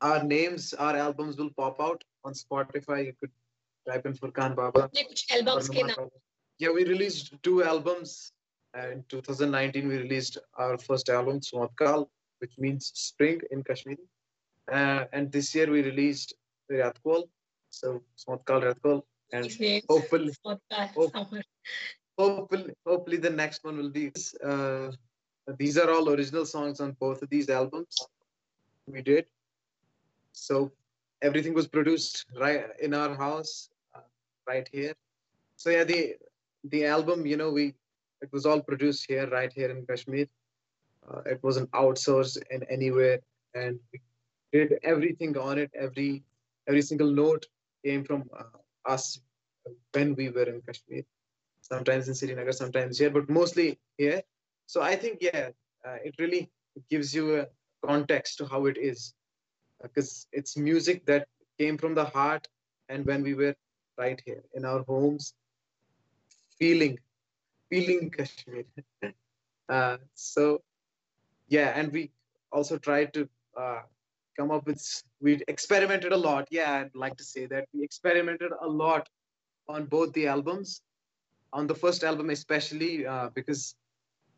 [0.00, 3.04] our names, our albums will pop out on Spotify.
[3.04, 3.30] You could
[3.88, 4.90] type in Furkan Baba.
[5.30, 5.68] albums
[6.61, 8.33] yeah, we released two albums.
[8.75, 12.07] in 2019, we released our first album, Swatkal,
[12.37, 14.05] which means spring in Kashmiri.
[14.71, 16.35] Uh, and this year we released
[16.71, 17.23] Ratkol.
[17.71, 19.01] So Swatkal Ratkol.
[19.33, 19.45] And
[19.89, 21.43] hopefully, hopefully,
[22.19, 24.11] hopefully, hopefully the next one will be.
[24.43, 24.91] Uh,
[25.57, 27.97] these are all original songs on both of these albums.
[28.85, 29.25] We did.
[30.31, 30.71] So
[31.23, 34.01] everything was produced right in our house, uh,
[34.47, 34.93] right here.
[35.55, 36.17] So yeah, the
[36.63, 37.75] the album, you know, we
[38.21, 40.27] it was all produced here, right here in Kashmir.
[41.09, 43.19] Uh, it wasn't outsourced in anywhere,
[43.55, 44.01] and we
[44.53, 45.71] did everything on it.
[45.73, 46.23] Every
[46.67, 47.47] every single note
[47.83, 49.19] came from uh, us
[49.93, 51.03] when we were in Kashmir.
[51.61, 54.21] Sometimes in Srinagar, sometimes here, but mostly here.
[54.67, 55.49] So I think yeah,
[55.85, 56.49] uh, it really
[56.89, 57.47] gives you a
[57.85, 59.13] context to how it is
[59.81, 61.27] because it's music that
[61.59, 62.47] came from the heart
[62.89, 63.55] and when we were
[63.97, 65.33] right here in our homes
[66.61, 66.97] feeling
[67.69, 68.65] feeling kashmir.
[69.75, 70.61] Uh, so
[71.47, 72.01] yeah and we
[72.51, 73.21] also tried to
[73.57, 73.81] uh,
[74.37, 74.81] come up with
[75.21, 79.07] we experimented a lot yeah i'd like to say that we experimented a lot
[79.69, 80.81] on both the albums.
[81.53, 83.75] On the first album especially uh, because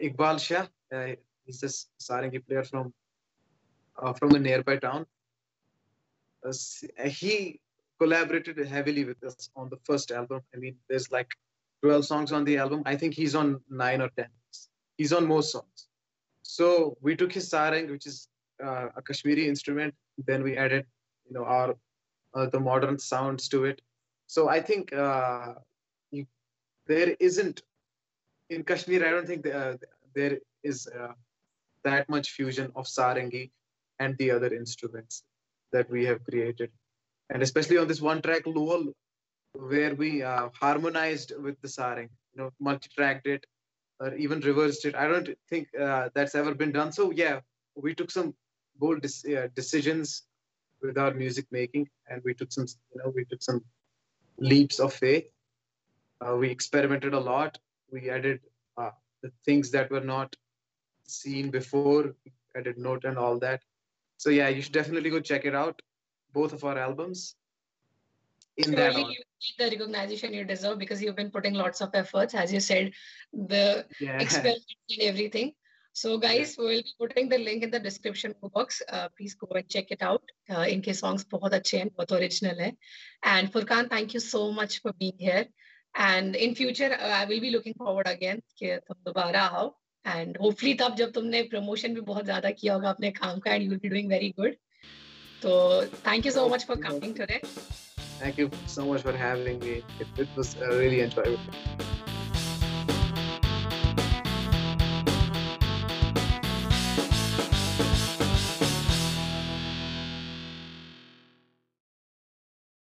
[0.05, 0.65] iqbal shah
[0.95, 1.11] uh,
[1.45, 1.71] he's a
[2.05, 2.93] sarangi player from
[4.01, 5.05] uh, from a nearby town.
[6.45, 6.53] Uh,
[7.21, 7.59] he
[7.99, 10.41] collaborated heavily with us on the first album.
[10.53, 11.31] I mean, there's like
[11.83, 12.81] 12 songs on the album.
[12.85, 14.25] I think he's on nine or 10.
[14.97, 15.87] He's on most songs.
[16.41, 18.29] So we took his sarang, which is
[18.63, 19.93] uh, a Kashmiri instrument.
[20.17, 20.85] Then we added,
[21.27, 21.75] you know, our
[22.33, 23.81] uh, the modern sounds to it.
[24.27, 25.55] So I think uh,
[26.11, 26.25] you,
[26.87, 27.61] there isn't
[28.49, 29.05] in Kashmir.
[29.05, 29.73] I don't think uh,
[30.15, 31.13] there is uh,
[31.83, 33.51] that much fusion of sarangi
[33.99, 35.23] and the other instruments
[35.71, 36.71] that we have created.
[37.29, 38.93] And especially on this one track, Luol,
[39.53, 43.45] where we uh, harmonized with the sarang, you know, multi-tracked it
[43.99, 44.95] or even reversed it.
[44.95, 46.91] I don't think uh, that's ever been done.
[46.91, 47.39] So yeah,
[47.75, 48.33] we took some
[48.77, 50.23] bold uh, decisions
[50.81, 53.63] with our music making, and we took some, you know, we took some
[54.39, 55.25] leaps of faith.
[56.21, 57.57] Uh, we experimented a lot.
[57.91, 58.39] We added
[58.77, 58.91] uh,
[59.21, 60.35] the things that were not
[61.05, 62.15] seen before,
[62.55, 63.61] added note and all that.
[64.17, 65.81] So yeah, you should definitely go check it out.
[66.33, 67.35] both of our albums
[68.57, 71.89] in Surely that you need the recognition you deserve because you've been putting lots of
[71.93, 72.91] efforts, as you said,
[73.33, 74.19] the Yeah.
[74.19, 75.53] experiments and everything.
[75.95, 76.65] So, guys, yeah.
[76.65, 78.81] we'll be putting the link in the description box.
[78.89, 80.23] Uh, please go and check it out.
[80.49, 82.75] Uh, इनके songs बहुत अच्छे हैं, बहुत original है.
[83.23, 85.45] And Furkan, thank you so much for being here.
[85.95, 89.73] And in future, uh, I will be looking forward again कि तुम दोबारा आओ.
[90.05, 93.63] And hopefully तब जब तुमने promotion भी बहुत ज़्यादा किया होगा अपने काम का and
[93.63, 94.57] you will be doing very good.
[95.41, 97.41] So, thank you so much for coming today.
[98.23, 99.83] Thank you so much for having me.
[99.99, 101.37] It, it was uh, really enjoyable.